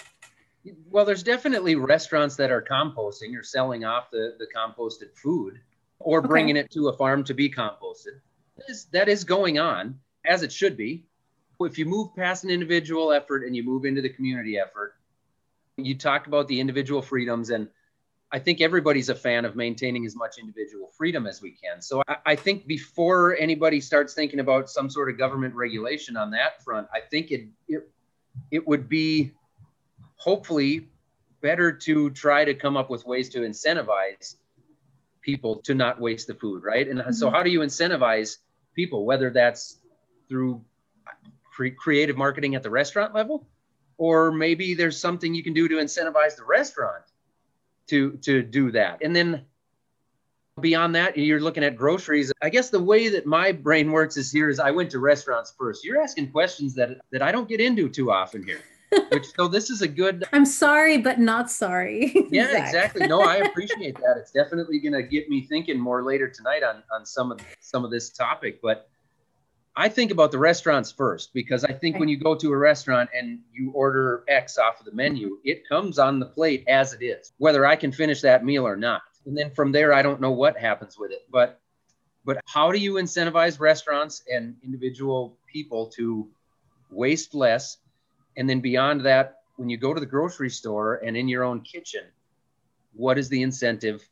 Well 0.90 1.06
there's 1.06 1.24
definitely 1.24 1.76
restaurants 1.76 2.36
that 2.38 2.52
are 2.52 2.62
composting 2.62 3.38
or 3.38 3.44
selling 3.44 3.84
off 3.84 4.12
the, 4.12 4.36
the 4.40 4.48
composted 4.56 5.16
food 5.16 5.60
or 6.00 6.22
bringing 6.22 6.56
it 6.56 6.72
to 6.72 6.88
a 6.88 6.98
farm 6.98 7.24
to 7.26 7.34
be 7.34 7.50
composted. 7.50 8.20
That 8.58 8.70
is, 8.70 8.86
that 8.86 9.10
is 9.10 9.24
going 9.24 9.60
on 9.60 10.00
as 10.26 10.44
it 10.44 10.52
should 10.52 10.78
be. 10.78 11.06
If 11.66 11.78
you 11.78 11.86
move 11.86 12.16
past 12.16 12.44
an 12.44 12.50
individual 12.50 13.12
effort 13.12 13.44
and 13.44 13.56
you 13.56 13.64
move 13.64 13.86
into 13.86 14.02
the 14.02 14.10
community 14.10 14.58
effort, 14.58 14.96
you 15.78 15.96
talk 15.96 16.28
about 16.28 16.48
the 16.48 16.60
individual 16.60 17.02
freedoms 17.02 17.50
and 17.50 17.68
I 18.34 18.40
think 18.40 18.62
everybody's 18.62 19.10
a 19.10 19.16
fan 19.16 19.44
of 19.44 19.58
maintaining 19.58 20.06
as 20.06 20.16
much 20.16 20.38
individual 20.38 20.90
freedom 20.98 21.28
as 21.28 21.42
we 21.42 21.52
can. 21.52 21.82
So 21.82 22.02
I, 22.08 22.16
I, 22.28 22.36
think 22.36 22.66
before 22.66 23.36
anybody 23.38 23.82
starts 23.82 24.14
thinking 24.14 24.40
about 24.40 24.70
some 24.70 24.90
sort 24.90 25.10
of 25.10 25.18
government 25.18 25.54
regulation 25.54 26.16
on 26.16 26.32
that 26.32 26.64
front, 26.64 26.88
I 26.94 27.02
think 27.02 27.32
it 27.32 27.50
it, 27.68 27.90
it 28.50 28.66
would 28.66 28.88
be 28.88 29.32
hopefully 30.16 30.88
better 31.42 31.74
to 31.74 32.10
try 32.12 32.46
to 32.46 32.54
come 32.54 32.78
up 32.78 32.90
with 32.90 33.06
ways 33.06 33.28
to 33.30 33.40
incentivize 33.40 34.36
people 35.22 35.58
to 35.64 35.76
not 35.76 36.00
waste 36.00 36.28
the 36.28 36.36
food, 36.36 36.64
right? 36.64 36.88
And 36.88 37.00
mm-hmm. 37.00 37.12
so 37.12 37.30
how 37.30 37.44
do 37.44 37.50
you 37.50 37.60
incentivize 37.60 38.38
people, 38.76 39.06
whether 39.06 39.30
that's 39.30 39.80
through 40.30 40.64
cre- 41.52 41.76
creative 41.78 42.18
marketing 42.18 42.56
at 42.56 42.64
the 42.64 42.70
restaurant 42.70 43.14
level, 43.14 43.46
or 43.98 44.32
maybe 44.32 44.74
there's 44.74 45.00
something 45.00 45.36
you 45.36 45.44
can 45.44 45.54
do 45.54 45.68
to 45.68 45.76
incentivize 45.76 46.36
the 46.36 46.46
restaurant 46.46 47.04
to 47.88 48.12
to 48.24 48.42
do 48.42 48.72
that. 48.72 49.00
And 49.04 49.16
then 49.16 49.46
beyond 50.60 50.96
that, 50.96 51.18
you're 51.18 51.40
looking 51.40 51.64
at 51.64 51.76
groceries. 51.76 52.32
I 52.42 52.50
guess 52.50 52.70
the 52.70 52.80
way 52.80 53.10
that 53.10 53.26
my 53.26 53.52
brain 53.52 53.92
works 53.92 54.18
is 54.18 54.32
here 54.32 54.50
is 54.50 54.60
I 54.60 54.72
went 54.72 54.90
to 54.92 55.00
restaurants 55.00 55.54
first. 55.58 55.84
You're 55.84 56.02
asking 56.02 56.32
questions 56.32 56.74
that 56.76 57.02
that 57.12 57.22
I 57.22 57.32
don't 57.32 57.48
get 57.48 57.62
into 57.62 57.90
too 57.90 58.12
often 58.12 58.44
here. 58.44 58.62
Which 59.12 59.28
so 59.38 59.48
this 59.48 59.70
is 59.70 59.82
a 59.82 59.88
good 59.88 60.26
I'm 60.34 60.46
sorry 60.46 60.98
but 60.98 61.18
not 61.20 61.50
sorry. 61.50 62.14
yeah, 62.30 62.66
exactly. 62.66 63.08
No, 63.08 63.22
I 63.22 63.38
appreciate 63.38 63.96
that. 63.96 64.16
It's 64.18 64.32
definitely 64.32 64.80
going 64.80 64.94
to 64.94 65.04
get 65.04 65.30
me 65.30 65.42
thinking 65.48 65.80
more 65.80 66.04
later 66.04 66.28
tonight 66.28 66.64
on 66.64 66.84
on 66.94 67.06
some 67.06 67.32
of 67.32 67.40
some 67.60 67.86
of 67.86 67.92
this 67.92 68.10
topic, 68.10 68.62
but 68.62 68.91
I 69.76 69.88
think 69.88 70.12
about 70.12 70.32
the 70.32 70.38
restaurants 70.38 70.92
first 70.92 71.34
because 71.34 71.64
I 71.64 71.72
think 71.72 71.98
when 71.98 72.10
you 72.10 72.18
go 72.18 72.36
to 72.36 72.52
a 72.52 72.58
restaurant 72.58 73.10
and 73.18 73.40
you 73.54 73.72
order 73.72 74.24
X 74.28 74.58
off 74.58 74.80
of 74.80 74.86
the 74.86 74.92
menu, 74.92 75.38
it 75.46 75.68
comes 75.68 75.98
on 75.98 76.20
the 76.20 76.26
plate 76.26 76.66
as 76.68 76.94
it 76.94 77.02
is, 77.02 77.32
whether 77.38 77.66
I 77.66 77.78
can 77.78 77.92
finish 77.92 78.22
that 78.22 78.44
meal 78.44 78.68
or 78.68 78.76
not. 78.76 79.02
And 79.26 79.38
then 79.38 79.52
from 79.52 79.72
there, 79.72 79.94
I 79.94 80.02
don't 80.02 80.20
know 80.20 80.32
what 80.32 80.58
happens 80.58 80.98
with 81.00 81.12
it. 81.12 81.22
But 81.32 81.60
but 82.26 82.42
how 82.46 82.72
do 82.72 82.78
you 82.78 82.96
incentivize 82.96 83.60
restaurants 83.60 84.24
and 84.32 84.56
individual 84.64 85.38
people 85.52 85.88
to 85.96 86.30
waste 86.92 87.34
less? 87.34 87.78
And 88.38 88.50
then 88.50 88.60
beyond 88.60 89.02
that, 89.06 89.38
when 89.56 89.70
you 89.70 89.78
go 89.78 89.94
to 89.94 90.00
the 90.00 90.06
grocery 90.06 90.50
store 90.50 90.96
and 90.96 91.16
in 91.16 91.28
your 91.28 91.44
own 91.44 91.62
kitchen, 91.62 92.04
what 92.94 93.18
is 93.18 93.30
the 93.30 93.42
incentive? 93.42 94.08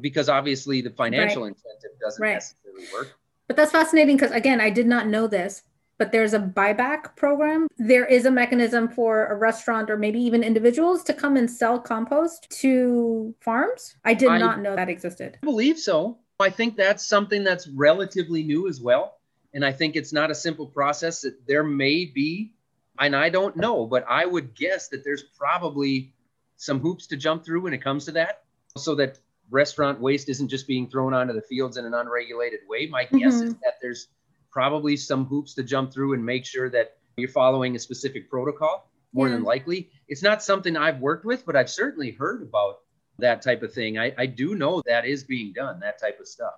Because 0.00 0.28
obviously 0.28 0.80
the 0.82 0.90
financial 0.90 1.42
right. 1.42 1.48
incentive 1.48 1.98
doesn't 2.00 2.22
right. 2.22 2.34
necessarily 2.34 2.86
work 2.92 3.16
but 3.46 3.56
that's 3.56 3.72
fascinating 3.72 4.16
because, 4.16 4.32
again, 4.32 4.60
I 4.60 4.70
did 4.70 4.86
not 4.86 5.06
know 5.06 5.26
this, 5.26 5.62
but 5.98 6.12
there's 6.12 6.34
a 6.34 6.38
buyback 6.38 7.16
program. 7.16 7.68
There 7.78 8.04
is 8.06 8.26
a 8.26 8.30
mechanism 8.30 8.88
for 8.88 9.26
a 9.26 9.36
restaurant 9.36 9.90
or 9.90 9.96
maybe 9.96 10.20
even 10.20 10.42
individuals 10.42 11.02
to 11.04 11.14
come 11.14 11.36
and 11.36 11.50
sell 11.50 11.78
compost 11.78 12.48
to 12.60 13.34
farms. 13.40 13.96
I 14.04 14.14
did 14.14 14.28
I 14.28 14.38
not 14.38 14.60
know 14.60 14.76
that 14.76 14.88
existed. 14.88 15.38
I 15.42 15.46
believe 15.46 15.78
so. 15.78 16.18
I 16.40 16.50
think 16.50 16.76
that's 16.76 17.06
something 17.06 17.44
that's 17.44 17.68
relatively 17.68 18.42
new 18.42 18.68
as 18.68 18.80
well. 18.80 19.18
And 19.52 19.64
I 19.64 19.70
think 19.70 19.94
it's 19.94 20.12
not 20.12 20.32
a 20.32 20.34
simple 20.34 20.66
process 20.66 21.20
that 21.20 21.46
there 21.46 21.62
may 21.62 22.06
be, 22.06 22.54
and 22.98 23.14
I 23.14 23.28
don't 23.28 23.56
know, 23.56 23.86
but 23.86 24.04
I 24.08 24.26
would 24.26 24.56
guess 24.56 24.88
that 24.88 25.04
there's 25.04 25.22
probably 25.22 26.12
some 26.56 26.80
hoops 26.80 27.06
to 27.08 27.16
jump 27.16 27.44
through 27.44 27.60
when 27.62 27.74
it 27.74 27.82
comes 27.82 28.06
to 28.06 28.12
that 28.12 28.42
so 28.76 28.96
that 28.96 29.20
restaurant 29.54 30.00
waste 30.00 30.28
isn't 30.28 30.48
just 30.48 30.66
being 30.66 30.90
thrown 30.90 31.14
onto 31.14 31.32
the 31.32 31.40
fields 31.40 31.76
in 31.76 31.86
an 31.86 31.94
unregulated 31.94 32.60
way. 32.68 32.86
My 32.86 33.04
mm-hmm. 33.04 33.18
guess 33.18 33.34
is 33.34 33.54
that 33.54 33.76
there's 33.80 34.08
probably 34.50 34.96
some 34.96 35.24
hoops 35.24 35.54
to 35.54 35.62
jump 35.62 35.92
through 35.92 36.12
and 36.12 36.24
make 36.24 36.44
sure 36.44 36.68
that 36.70 36.96
you're 37.16 37.28
following 37.28 37.76
a 37.76 37.78
specific 37.78 38.28
protocol. 38.28 38.90
More 39.12 39.28
yeah. 39.28 39.34
than 39.34 39.44
likely, 39.44 39.90
it's 40.08 40.24
not 40.24 40.42
something 40.42 40.76
I've 40.76 40.98
worked 40.98 41.24
with, 41.24 41.46
but 41.46 41.54
I've 41.54 41.70
certainly 41.70 42.10
heard 42.10 42.42
about 42.42 42.80
that 43.20 43.42
type 43.42 43.62
of 43.62 43.72
thing. 43.72 43.96
I, 43.96 44.12
I 44.18 44.26
do 44.26 44.56
know 44.56 44.82
that 44.86 45.06
is 45.06 45.22
being 45.22 45.52
done, 45.52 45.78
that 45.80 46.00
type 46.00 46.18
of 46.18 46.26
stuff. 46.26 46.54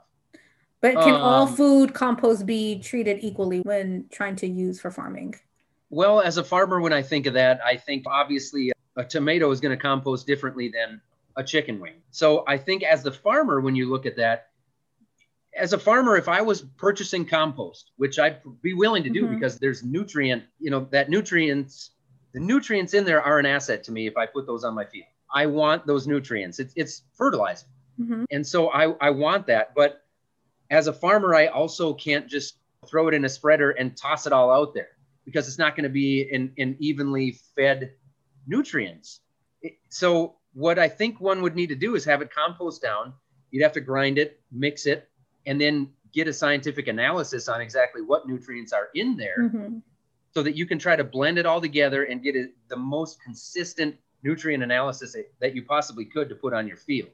But 0.81 0.95
can 0.95 1.15
um, 1.15 1.21
all 1.21 1.47
food 1.47 1.93
compost 1.93 2.47
be 2.47 2.79
treated 2.81 3.19
equally 3.21 3.61
when 3.61 4.07
trying 4.11 4.37
to 4.37 4.47
use 4.47 4.81
for 4.81 4.91
farming? 4.91 5.35
Well, 5.91 6.21
as 6.23 6.39
a 6.39 6.45
farmer, 6.45 6.81
when 6.81 6.95
I 6.95 7.03
think 7.03 7.27
of 7.27 7.35
that, 7.35 7.61
I 7.63 7.77
think 7.77 8.05
obviously 8.07 8.73
a 8.97 9.05
tomato 9.05 9.51
is 9.51 9.61
going 9.61 9.77
to 9.77 9.83
compost 9.83 10.27
differently 10.27 10.73
than 10.73 11.03
a 11.37 11.45
chicken 11.45 11.81
wing. 11.81 11.95
So 12.11 12.45
I 12.47 12.57
think 12.59 12.83
as 12.83 13.03
the 13.03 13.13
farmer, 13.13 13.61
when 13.61 13.77
you 13.77 13.91
look 13.91 14.07
at 14.07 14.17
that, 14.17 14.49
as 15.55 15.73
a 15.73 15.79
farmer, 15.79 16.17
if 16.17 16.29
I 16.29 16.43
was 16.43 16.63
purchasing 16.77 17.25
compost, 17.25 17.93
which 17.97 18.19
I'd 18.19 18.41
be 18.63 18.75
willing 18.75 19.03
to 19.05 19.11
do 19.11 19.25
mm-hmm. 19.25 19.35
because 19.35 19.59
there's 19.59 19.83
nutrient, 19.83 20.45
you 20.59 20.71
know, 20.71 20.87
that 20.91 21.09
nutrients, 21.09 21.91
the 22.33 22.41
nutrients 22.41 22.95
in 22.95 23.05
there 23.05 23.23
are 23.23 23.39
an 23.39 23.47
asset 23.47 23.83
to 23.85 23.93
me 23.93 24.07
if 24.07 24.17
I 24.17 24.27
put 24.27 24.47
those 24.47 24.65
on 24.65 24.75
my 24.75 24.85
field. 24.85 25.07
I 25.35 25.47
want 25.47 25.87
those 25.87 26.07
nutrients. 26.07 26.59
It's, 26.59 26.73
it's 26.77 27.03
fertilizer. 27.15 27.67
Mm-hmm. 28.01 28.25
And 28.31 28.47
so 28.47 28.69
I, 28.69 28.95
I 29.01 29.11
want 29.11 29.47
that. 29.47 29.75
But 29.75 30.03
as 30.71 30.87
a 30.87 30.93
farmer, 30.93 31.35
I 31.35 31.47
also 31.47 31.95
can't 31.95 32.29
just 32.29 32.59
throw 32.87 33.09
it 33.09 33.15
in 33.15 33.25
a 33.25 33.29
spreader 33.29 33.71
and 33.71 33.97
toss 33.97 34.27
it 34.27 34.33
all 34.33 34.51
out 34.51 34.75
there 34.75 34.89
because 35.25 35.49
it's 35.49 35.59
not 35.59 35.75
going 35.75 35.85
to 35.85 35.91
be 35.91 36.29
in, 36.31 36.53
in 36.57 36.77
evenly 36.79 37.39
fed 37.57 37.93
nutrients. 38.47 39.21
It, 39.63 39.79
so 39.89 40.37
what 40.57 40.79
I 40.79 40.89
think 40.89 41.21
one 41.21 41.43
would 41.43 41.55
need 41.55 41.67
to 41.67 41.75
do 41.75 41.97
is 41.97 42.05
have 42.07 42.23
it 42.23 42.31
compost 42.35 42.81
down. 42.81 43.13
You'd 43.51 43.63
have 43.63 43.75
to 43.75 43.81
grind 43.83 44.17
it, 44.17 44.41
mix 44.51 44.87
it, 44.87 45.07
and 45.45 45.61
then 45.61 45.91
get 46.15 46.29
a 46.29 46.33
scientific 46.33 46.89
analysis 46.89 47.47
on 47.47 47.61
exactly 47.61 48.01
what 48.01 48.27
nutrients 48.27 48.73
are 48.73 48.89
in 48.95 49.19
there 49.19 49.37
mm-hmm. 49.39 49.79
so 50.33 50.43
that 50.43 50.57
you 50.57 50.65
can 50.65 50.79
try 50.79 50.97
to 50.97 51.05
blend 51.05 51.37
it 51.37 51.45
all 51.45 51.61
together 51.61 52.05
and 52.05 52.23
get 52.23 52.37
it, 52.37 52.55
the 52.69 52.77
most 52.77 53.21
consistent 53.23 53.97
nutrient 54.23 54.63
analysis 54.63 55.15
that 55.41 55.55
you 55.55 55.63
possibly 55.63 56.07
could 56.07 56.31
to 56.31 56.35
put 56.35 56.55
on 56.55 56.67
your 56.67 56.79
field. 56.79 57.11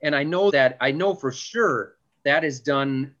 And 0.00 0.14
I 0.14 0.22
know 0.22 0.52
that 0.52 0.76
I 0.80 0.92
know 0.92 1.16
for 1.16 1.32
sure 1.32 1.96
that 2.24 2.44
is 2.44 2.60
done 2.60 3.12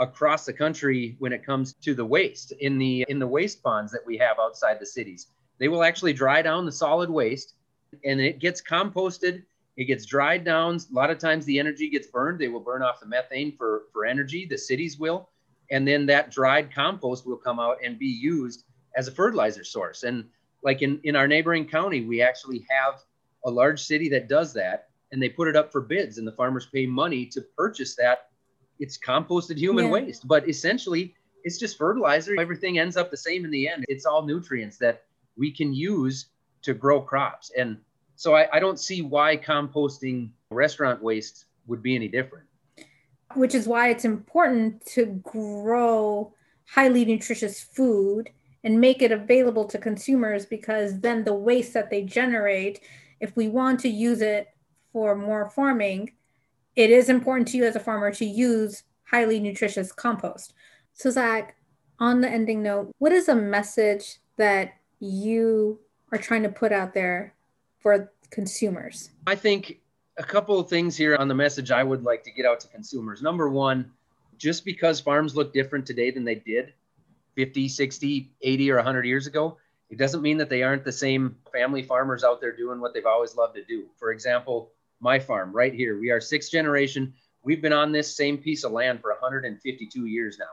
across 0.00 0.44
the 0.44 0.52
country 0.52 1.14
when 1.20 1.32
it 1.32 1.46
comes 1.46 1.74
to 1.74 1.94
the 1.94 2.04
waste 2.04 2.50
in 2.58 2.78
the 2.78 3.06
in 3.08 3.20
the 3.20 3.28
waste 3.28 3.62
ponds 3.62 3.92
that 3.92 4.04
we 4.04 4.18
have 4.18 4.40
outside 4.40 4.80
the 4.80 4.86
cities. 4.86 5.28
They 5.60 5.68
will 5.68 5.84
actually 5.84 6.14
dry 6.14 6.42
down 6.42 6.66
the 6.66 6.72
solid 6.72 7.08
waste 7.08 7.54
and 8.04 8.20
it 8.20 8.38
gets 8.38 8.60
composted. 8.62 9.42
It 9.76 9.84
gets 9.84 10.06
dried 10.06 10.44
down. 10.44 10.76
A 10.76 10.94
lot 10.94 11.10
of 11.10 11.18
times 11.18 11.44
the 11.44 11.58
energy 11.58 11.88
gets 11.90 12.06
burned. 12.06 12.38
They 12.38 12.48
will 12.48 12.60
burn 12.60 12.82
off 12.82 13.00
the 13.00 13.06
methane 13.06 13.56
for, 13.56 13.84
for 13.92 14.04
energy. 14.04 14.46
The 14.46 14.58
cities 14.58 14.98
will. 14.98 15.28
And 15.70 15.86
then 15.86 16.06
that 16.06 16.30
dried 16.30 16.72
compost 16.72 17.26
will 17.26 17.36
come 17.36 17.58
out 17.58 17.78
and 17.84 17.98
be 17.98 18.06
used 18.06 18.64
as 18.96 19.08
a 19.08 19.12
fertilizer 19.12 19.64
source. 19.64 20.04
And 20.04 20.26
like 20.62 20.82
in, 20.82 21.00
in 21.04 21.16
our 21.16 21.26
neighboring 21.26 21.66
county, 21.66 22.02
we 22.02 22.22
actually 22.22 22.64
have 22.70 23.00
a 23.44 23.50
large 23.50 23.82
city 23.82 24.08
that 24.10 24.28
does 24.28 24.52
that 24.54 24.88
and 25.12 25.22
they 25.22 25.28
put 25.28 25.48
it 25.48 25.54
up 25.54 25.70
for 25.70 25.80
bids 25.80 26.18
and 26.18 26.26
the 26.26 26.32
farmers 26.32 26.66
pay 26.66 26.86
money 26.86 27.24
to 27.26 27.40
purchase 27.56 27.94
that. 27.96 28.30
It's 28.80 28.98
composted 28.98 29.56
human 29.56 29.86
yeah. 29.86 29.90
waste, 29.92 30.26
but 30.26 30.48
essentially 30.48 31.14
it's 31.44 31.58
just 31.58 31.78
fertilizer. 31.78 32.34
Everything 32.40 32.78
ends 32.78 32.96
up 32.96 33.10
the 33.10 33.16
same 33.16 33.44
in 33.44 33.50
the 33.50 33.68
end. 33.68 33.84
It's 33.88 34.06
all 34.06 34.24
nutrients 34.24 34.76
that 34.78 35.04
we 35.36 35.52
can 35.52 35.72
use 35.72 36.26
to 36.64 36.74
grow 36.74 37.00
crops. 37.00 37.50
And 37.56 37.78
so 38.16 38.34
I, 38.34 38.48
I 38.52 38.60
don't 38.60 38.78
see 38.78 39.02
why 39.02 39.36
composting 39.36 40.30
restaurant 40.50 41.02
waste 41.02 41.46
would 41.66 41.82
be 41.82 41.94
any 41.94 42.08
different. 42.08 42.46
Which 43.34 43.54
is 43.54 43.66
why 43.66 43.88
it's 43.88 44.04
important 44.04 44.84
to 44.86 45.06
grow 45.22 46.32
highly 46.66 47.04
nutritious 47.04 47.60
food 47.60 48.30
and 48.62 48.80
make 48.80 49.02
it 49.02 49.12
available 49.12 49.66
to 49.66 49.78
consumers 49.78 50.46
because 50.46 51.00
then 51.00 51.24
the 51.24 51.34
waste 51.34 51.74
that 51.74 51.90
they 51.90 52.02
generate, 52.02 52.80
if 53.20 53.36
we 53.36 53.48
want 53.48 53.80
to 53.80 53.88
use 53.88 54.22
it 54.22 54.48
for 54.92 55.14
more 55.14 55.50
farming, 55.50 56.12
it 56.76 56.90
is 56.90 57.08
important 57.08 57.48
to 57.48 57.56
you 57.56 57.64
as 57.64 57.76
a 57.76 57.80
farmer 57.80 58.10
to 58.12 58.24
use 58.24 58.84
highly 59.04 59.38
nutritious 59.38 59.92
compost. 59.92 60.54
So, 60.94 61.10
Zach, 61.10 61.56
on 61.98 62.20
the 62.20 62.28
ending 62.28 62.62
note, 62.62 62.90
what 62.98 63.12
is 63.12 63.28
a 63.28 63.34
message 63.34 64.18
that 64.36 64.74
you 64.98 65.78
are 66.14 66.18
trying 66.18 66.44
to 66.44 66.48
put 66.48 66.72
out 66.72 66.94
there 66.94 67.34
for 67.80 68.12
consumers? 68.30 69.10
I 69.26 69.34
think 69.34 69.80
a 70.16 70.22
couple 70.22 70.58
of 70.60 70.68
things 70.68 70.96
here 70.96 71.16
on 71.16 71.26
the 71.26 71.34
message 71.34 71.72
I 71.72 71.82
would 71.82 72.04
like 72.04 72.22
to 72.24 72.30
get 72.30 72.46
out 72.46 72.60
to 72.60 72.68
consumers. 72.68 73.20
Number 73.20 73.48
one, 73.48 73.90
just 74.38 74.64
because 74.64 75.00
farms 75.00 75.36
look 75.36 75.52
different 75.52 75.86
today 75.86 76.10
than 76.12 76.24
they 76.24 76.36
did 76.36 76.72
50, 77.34 77.68
60, 77.68 78.30
80, 78.42 78.70
or 78.70 78.76
100 78.76 79.04
years 79.04 79.26
ago, 79.26 79.58
it 79.90 79.98
doesn't 79.98 80.22
mean 80.22 80.38
that 80.38 80.48
they 80.48 80.62
aren't 80.62 80.84
the 80.84 80.92
same 80.92 81.36
family 81.52 81.82
farmers 81.82 82.22
out 82.22 82.40
there 82.40 82.56
doing 82.56 82.80
what 82.80 82.94
they've 82.94 83.06
always 83.06 83.36
loved 83.36 83.56
to 83.56 83.64
do. 83.64 83.86
For 83.96 84.12
example, 84.12 84.70
my 85.00 85.18
farm 85.18 85.52
right 85.52 85.74
here, 85.74 85.98
we 85.98 86.10
are 86.10 86.20
sixth 86.20 86.50
generation. 86.50 87.12
We've 87.42 87.60
been 87.60 87.72
on 87.72 87.90
this 87.90 88.16
same 88.16 88.38
piece 88.38 88.62
of 88.62 88.72
land 88.72 89.00
for 89.00 89.10
152 89.10 90.06
years 90.06 90.38
now. 90.38 90.46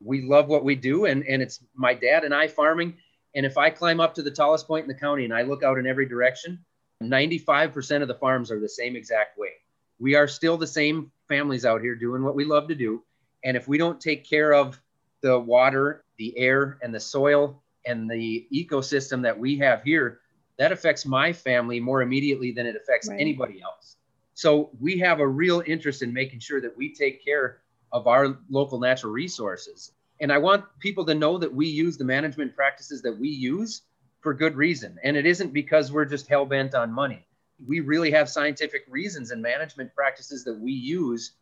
We 0.00 0.22
love 0.22 0.48
what 0.48 0.64
we 0.64 0.74
do, 0.74 1.06
and, 1.06 1.24
and 1.24 1.40
it's 1.40 1.60
my 1.74 1.94
dad 1.94 2.24
and 2.24 2.34
I 2.34 2.48
farming. 2.48 2.96
And 3.34 3.44
if 3.44 3.58
I 3.58 3.70
climb 3.70 4.00
up 4.00 4.14
to 4.14 4.22
the 4.22 4.30
tallest 4.30 4.66
point 4.66 4.84
in 4.84 4.88
the 4.88 4.94
county 4.94 5.24
and 5.24 5.34
I 5.34 5.42
look 5.42 5.62
out 5.62 5.78
in 5.78 5.86
every 5.86 6.06
direction, 6.06 6.64
95% 7.02 8.02
of 8.02 8.08
the 8.08 8.14
farms 8.14 8.50
are 8.50 8.60
the 8.60 8.68
same 8.68 8.96
exact 8.96 9.38
way. 9.38 9.50
We 9.98 10.14
are 10.14 10.28
still 10.28 10.56
the 10.56 10.66
same 10.66 11.10
families 11.28 11.64
out 11.64 11.80
here 11.80 11.94
doing 11.94 12.22
what 12.22 12.34
we 12.34 12.44
love 12.44 12.68
to 12.68 12.74
do. 12.74 13.02
And 13.44 13.56
if 13.56 13.68
we 13.68 13.78
don't 13.78 14.00
take 14.00 14.28
care 14.28 14.54
of 14.54 14.80
the 15.20 15.38
water, 15.38 16.04
the 16.18 16.36
air, 16.38 16.78
and 16.82 16.94
the 16.94 17.00
soil 17.00 17.62
and 17.86 18.10
the 18.10 18.46
ecosystem 18.52 19.22
that 19.22 19.38
we 19.38 19.58
have 19.58 19.82
here, 19.82 20.20
that 20.58 20.72
affects 20.72 21.04
my 21.04 21.32
family 21.32 21.80
more 21.80 22.02
immediately 22.02 22.52
than 22.52 22.66
it 22.66 22.76
affects 22.76 23.08
right. 23.08 23.20
anybody 23.20 23.60
else. 23.60 23.96
So 24.34 24.70
we 24.80 24.98
have 24.98 25.20
a 25.20 25.26
real 25.26 25.62
interest 25.66 26.02
in 26.02 26.12
making 26.12 26.40
sure 26.40 26.60
that 26.60 26.76
we 26.76 26.94
take 26.94 27.24
care 27.24 27.60
of 27.92 28.06
our 28.06 28.38
local 28.50 28.80
natural 28.80 29.12
resources. 29.12 29.92
And 30.20 30.32
I 30.32 30.38
want 30.38 30.64
people 30.78 31.04
to 31.06 31.14
know 31.14 31.38
that 31.38 31.52
we 31.52 31.66
use 31.66 31.96
the 31.96 32.04
management 32.04 32.54
practices 32.54 33.02
that 33.02 33.18
we 33.18 33.28
use 33.28 33.82
for 34.20 34.32
good 34.32 34.56
reason. 34.56 34.98
And 35.02 35.16
it 35.16 35.26
isn't 35.26 35.52
because 35.52 35.92
we're 35.92 36.04
just 36.04 36.28
hell 36.28 36.46
bent 36.46 36.74
on 36.74 36.92
money. 36.92 37.26
We 37.66 37.80
really 37.80 38.10
have 38.12 38.28
scientific 38.28 38.84
reasons 38.88 39.30
and 39.30 39.42
management 39.42 39.94
practices 39.94 40.44
that 40.44 40.58
we 40.58 40.72
use 40.72 41.32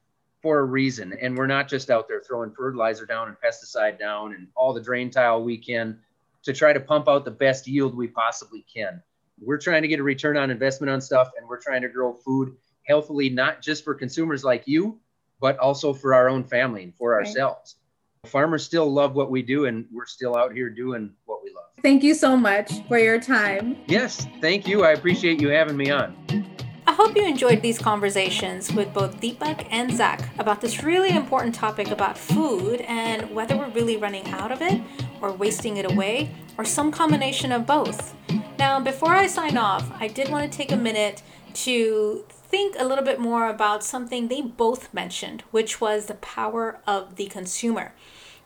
for 0.42 0.58
a 0.58 0.64
reason. 0.64 1.12
And 1.20 1.36
we're 1.36 1.46
not 1.46 1.68
just 1.68 1.90
out 1.90 2.08
there 2.08 2.20
throwing 2.20 2.50
fertilizer 2.50 3.06
down 3.06 3.28
and 3.28 3.36
pesticide 3.42 3.98
down 3.98 4.34
and 4.34 4.48
all 4.56 4.72
the 4.72 4.80
drain 4.80 5.10
tile 5.10 5.42
we 5.42 5.56
can 5.56 5.98
to 6.42 6.52
try 6.52 6.72
to 6.72 6.80
pump 6.80 7.08
out 7.08 7.24
the 7.24 7.30
best 7.30 7.68
yield 7.68 7.96
we 7.96 8.08
possibly 8.08 8.64
can. 8.72 9.00
We're 9.40 9.58
trying 9.58 9.82
to 9.82 9.88
get 9.88 10.00
a 10.00 10.02
return 10.02 10.36
on 10.36 10.50
investment 10.50 10.90
on 10.90 11.00
stuff 11.00 11.30
and 11.38 11.48
we're 11.48 11.60
trying 11.60 11.82
to 11.82 11.88
grow 11.88 12.12
food 12.12 12.56
healthily, 12.84 13.28
not 13.28 13.62
just 13.62 13.84
for 13.84 13.94
consumers 13.94 14.42
like 14.42 14.64
you, 14.66 14.98
but 15.40 15.56
also 15.58 15.92
for 15.92 16.14
our 16.14 16.28
own 16.28 16.42
family 16.42 16.82
and 16.82 16.94
for 16.94 17.12
right. 17.12 17.26
ourselves. 17.26 17.76
Farmers 18.26 18.64
still 18.64 18.88
love 18.88 19.16
what 19.16 19.32
we 19.32 19.42
do 19.42 19.64
and 19.64 19.84
we're 19.92 20.06
still 20.06 20.36
out 20.36 20.52
here 20.52 20.70
doing 20.70 21.10
what 21.24 21.42
we 21.42 21.50
love. 21.50 21.64
Thank 21.82 22.04
you 22.04 22.14
so 22.14 22.36
much 22.36 22.86
for 22.86 22.96
your 22.96 23.20
time. 23.20 23.76
Yes, 23.88 24.28
thank 24.40 24.68
you. 24.68 24.84
I 24.84 24.92
appreciate 24.92 25.40
you 25.40 25.48
having 25.48 25.76
me 25.76 25.90
on. 25.90 26.14
I 26.86 26.92
hope 26.92 27.16
you 27.16 27.26
enjoyed 27.26 27.62
these 27.62 27.80
conversations 27.80 28.72
with 28.72 28.94
both 28.94 29.20
Deepak 29.20 29.66
and 29.72 29.92
Zach 29.92 30.38
about 30.38 30.60
this 30.60 30.84
really 30.84 31.10
important 31.10 31.52
topic 31.52 31.90
about 31.90 32.16
food 32.16 32.82
and 32.82 33.28
whether 33.34 33.56
we're 33.56 33.70
really 33.70 33.96
running 33.96 34.28
out 34.28 34.52
of 34.52 34.62
it 34.62 34.80
or 35.20 35.32
wasting 35.32 35.78
it 35.78 35.90
away 35.90 36.32
or 36.56 36.64
some 36.64 36.92
combination 36.92 37.50
of 37.50 37.66
both. 37.66 38.14
Now, 38.56 38.78
before 38.78 39.14
I 39.14 39.26
sign 39.26 39.56
off, 39.56 39.90
I 39.98 40.06
did 40.06 40.28
want 40.28 40.48
to 40.48 40.56
take 40.56 40.70
a 40.70 40.76
minute 40.76 41.24
to 41.54 42.24
think 42.52 42.76
a 42.78 42.84
little 42.84 43.04
bit 43.04 43.18
more 43.18 43.48
about 43.48 43.82
something 43.82 44.28
they 44.28 44.42
both 44.42 44.92
mentioned, 44.92 45.42
which 45.50 45.80
was 45.80 46.06
the 46.06 46.14
power 46.14 46.78
of 46.86 47.16
the 47.16 47.26
consumer. 47.26 47.94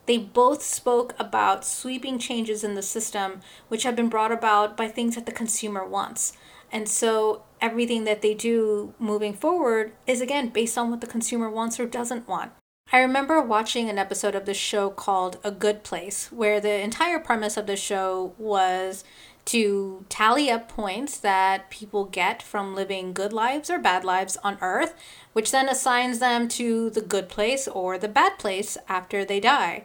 They 0.06 0.18
both 0.18 0.62
spoke 0.62 1.14
about 1.18 1.64
sweeping 1.64 2.18
changes 2.18 2.62
in 2.62 2.74
the 2.74 2.82
system, 2.82 3.40
which 3.68 3.82
have 3.82 3.96
been 3.96 4.08
brought 4.08 4.32
about 4.32 4.76
by 4.76 4.88
things 4.88 5.16
that 5.16 5.26
the 5.26 5.32
consumer 5.32 5.84
wants. 5.84 6.32
And 6.72 6.88
so 6.88 7.42
everything 7.60 8.04
that 8.04 8.22
they 8.22 8.34
do 8.34 8.94
moving 8.98 9.34
forward 9.34 9.92
is 10.06 10.20
again 10.20 10.48
based 10.48 10.78
on 10.78 10.90
what 10.90 11.00
the 11.00 11.06
consumer 11.06 11.50
wants 11.50 11.78
or 11.80 11.86
doesn't 11.86 12.28
want. 12.28 12.52
I 12.92 13.00
remember 13.00 13.40
watching 13.40 13.90
an 13.90 13.98
episode 13.98 14.36
of 14.36 14.46
the 14.46 14.54
show 14.54 14.90
called 14.90 15.38
A 15.42 15.50
Good 15.50 15.82
Place, 15.82 16.30
where 16.30 16.60
the 16.60 16.80
entire 16.80 17.18
premise 17.18 17.56
of 17.56 17.66
the 17.66 17.76
show 17.76 18.34
was 18.38 19.02
to 19.46 20.04
tally 20.08 20.50
up 20.50 20.68
points 20.68 21.18
that 21.18 21.70
people 21.70 22.04
get 22.04 22.42
from 22.42 22.74
living 22.74 23.12
good 23.12 23.32
lives 23.32 23.70
or 23.70 23.78
bad 23.78 24.04
lives 24.04 24.36
on 24.44 24.58
Earth, 24.60 24.94
which 25.32 25.52
then 25.52 25.68
assigns 25.68 26.18
them 26.18 26.48
to 26.48 26.90
the 26.90 27.00
good 27.00 27.28
place 27.28 27.66
or 27.68 27.96
the 27.96 28.08
bad 28.08 28.38
place 28.38 28.76
after 28.88 29.24
they 29.24 29.40
die. 29.40 29.84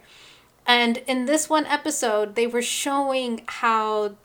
And 0.66 0.98
in 1.08 1.26
this 1.26 1.50
one 1.50 1.66
episode, 1.66 2.36
they 2.36 2.48
were 2.48 2.62
showing 2.62 3.42
how 3.48 4.16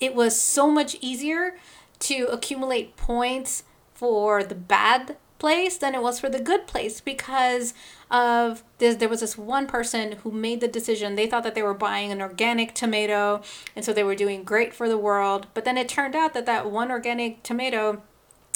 it 0.00 0.14
was 0.14 0.40
so 0.40 0.70
much 0.70 0.96
easier 1.00 1.56
to 2.00 2.26
accumulate 2.30 2.96
points 2.96 3.64
for 3.94 4.44
the 4.44 4.54
bad 4.54 5.16
place 5.38 5.76
than 5.76 5.94
it 5.94 6.02
was 6.02 6.20
for 6.20 6.28
the 6.28 6.40
good 6.40 6.66
place 6.66 7.00
because 7.00 7.74
of 8.10 8.62
this 8.78 8.96
there 8.96 9.08
was 9.08 9.20
this 9.20 9.36
one 9.36 9.66
person 9.66 10.12
who 10.22 10.30
made 10.30 10.60
the 10.60 10.68
decision. 10.68 11.14
They 11.16 11.26
thought 11.26 11.42
that 11.42 11.54
they 11.54 11.62
were 11.62 11.74
buying 11.74 12.12
an 12.12 12.22
organic 12.22 12.74
tomato 12.74 13.42
and 13.74 13.84
so 13.84 13.92
they 13.92 14.04
were 14.04 14.14
doing 14.14 14.44
great 14.44 14.72
for 14.72 14.88
the 14.88 14.98
world. 14.98 15.46
But 15.54 15.64
then 15.64 15.76
it 15.76 15.88
turned 15.88 16.14
out 16.14 16.34
that 16.34 16.46
that 16.46 16.70
one 16.70 16.90
organic 16.90 17.42
tomato 17.42 18.02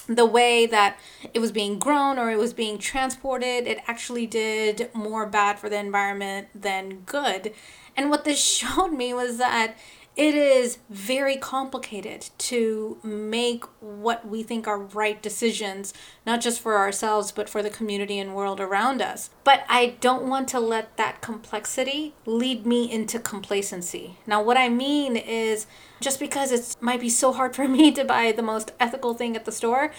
the 0.07 0.27
way 0.27 0.67
that 0.67 0.99
it 1.33 1.39
was 1.39 1.53
being 1.53 1.79
grown 1.79 2.19
or 2.19 2.31
it 2.31 2.39
was 2.39 2.53
being 2.53 2.79
transported 2.79 3.67
it 3.67 3.79
actually 3.87 4.27
did 4.27 4.91
more 4.93 5.25
bad 5.27 5.59
for 5.59 5.69
the 5.69 5.79
environment 5.79 6.49
than 6.55 7.01
good. 7.01 7.53
And 7.97 8.11
what 8.11 8.25
this 8.25 8.43
showed 8.45 8.93
me 8.93 9.13
was 9.15 9.39
that 9.39 9.77
it 10.17 10.35
is 10.35 10.79
very 10.91 11.37
complicated 11.37 12.29
to 12.37 12.99
make 13.03 13.65
what 13.81 14.27
we 14.27 14.43
think 14.43 14.67
are 14.67 14.79
right 14.79 15.23
decisions, 15.23 15.95
not 16.27 16.41
just 16.41 16.61
for 16.61 16.77
ourselves, 16.77 17.31
but 17.33 17.49
for 17.49 17.63
the 17.63 17.71
community 17.71 18.19
and 18.19 18.35
world 18.35 18.61
around 18.61 19.01
us. 19.01 19.31
But 19.45 19.65
I 19.69 19.97
don't 20.01 20.29
want 20.29 20.49
to 20.49 20.61
let 20.61 20.97
that 20.97 21.21
complexity 21.21 22.15
lead 22.27 22.67
me 22.67 22.91
into 22.91 23.19
complacency. 23.19 24.19
Now, 24.27 24.43
what 24.43 24.57
I 24.57 24.69
mean 24.69 25.17
is 25.17 25.67
just 26.01 26.19
because 26.19 26.51
it 26.51 26.77
might 26.81 27.01
be 27.01 27.11
so 27.11 27.33
hard 27.33 27.55
for 27.55 27.69
me 27.69 27.93
to 27.93 28.05
buy 28.05 28.33
the 28.33 28.43
most 28.43 28.73
ethical 28.81 29.15
thing 29.15 29.37
at 29.37 29.45
the 29.45 29.53
store, 29.53 29.93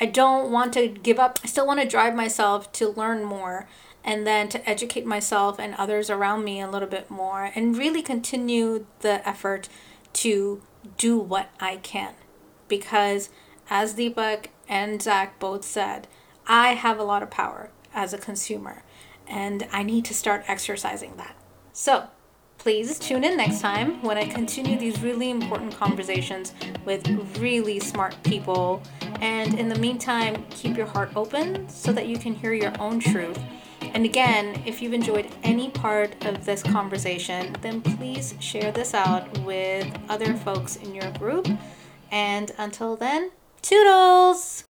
I 0.00 0.06
don't 0.06 0.50
want 0.50 0.72
to 0.74 0.88
give 0.88 1.18
up. 1.18 1.38
I 1.42 1.46
still 1.46 1.66
want 1.66 1.80
to 1.80 1.86
drive 1.88 2.14
myself 2.14 2.70
to 2.72 2.88
learn 2.88 3.24
more 3.24 3.68
and 4.04 4.26
then 4.26 4.48
to 4.50 4.68
educate 4.68 5.06
myself 5.06 5.58
and 5.58 5.74
others 5.74 6.10
around 6.10 6.44
me 6.44 6.60
a 6.60 6.70
little 6.70 6.88
bit 6.88 7.10
more 7.10 7.50
and 7.54 7.78
really 7.78 8.02
continue 8.02 8.86
the 9.00 9.26
effort 9.26 9.68
to 10.12 10.60
do 10.98 11.18
what 11.18 11.50
I 11.58 11.76
can. 11.76 12.14
Because 12.68 13.30
as 13.70 13.94
Deepak 13.94 14.46
and 14.68 15.00
Zach 15.00 15.40
both 15.40 15.64
said, 15.64 16.06
I 16.46 16.74
have 16.74 16.98
a 16.98 17.04
lot 17.04 17.22
of 17.22 17.30
power 17.30 17.70
as 17.94 18.12
a 18.12 18.18
consumer 18.18 18.82
and 19.26 19.66
I 19.72 19.82
need 19.82 20.04
to 20.06 20.14
start 20.14 20.44
exercising 20.46 21.16
that. 21.16 21.34
So, 21.72 22.08
please 22.58 22.98
tune 22.98 23.24
in 23.24 23.36
next 23.36 23.60
time 23.60 24.02
when 24.02 24.18
I 24.18 24.26
continue 24.26 24.78
these 24.78 25.00
really 25.02 25.30
important 25.30 25.74
conversations 25.74 26.52
with 26.84 27.06
really 27.38 27.80
smart 27.80 28.16
people. 28.22 28.82
And 29.20 29.58
in 29.58 29.68
the 29.70 29.78
meantime, 29.78 30.44
keep 30.50 30.76
your 30.76 30.86
heart 30.86 31.10
open 31.16 31.68
so 31.70 31.90
that 31.92 32.06
you 32.06 32.18
can 32.18 32.34
hear 32.34 32.52
your 32.52 32.72
own 32.78 33.00
truth 33.00 33.38
and 33.94 34.04
again, 34.04 34.60
if 34.66 34.82
you've 34.82 34.92
enjoyed 34.92 35.28
any 35.44 35.70
part 35.70 36.24
of 36.26 36.44
this 36.44 36.62
conversation, 36.62 37.56
then 37.62 37.80
please 37.80 38.34
share 38.40 38.72
this 38.72 38.92
out 38.92 39.38
with 39.38 39.86
other 40.08 40.34
folks 40.34 40.76
in 40.76 40.94
your 40.94 41.10
group. 41.12 41.48
And 42.10 42.52
until 42.58 42.96
then, 42.96 43.30
toodles! 43.62 44.64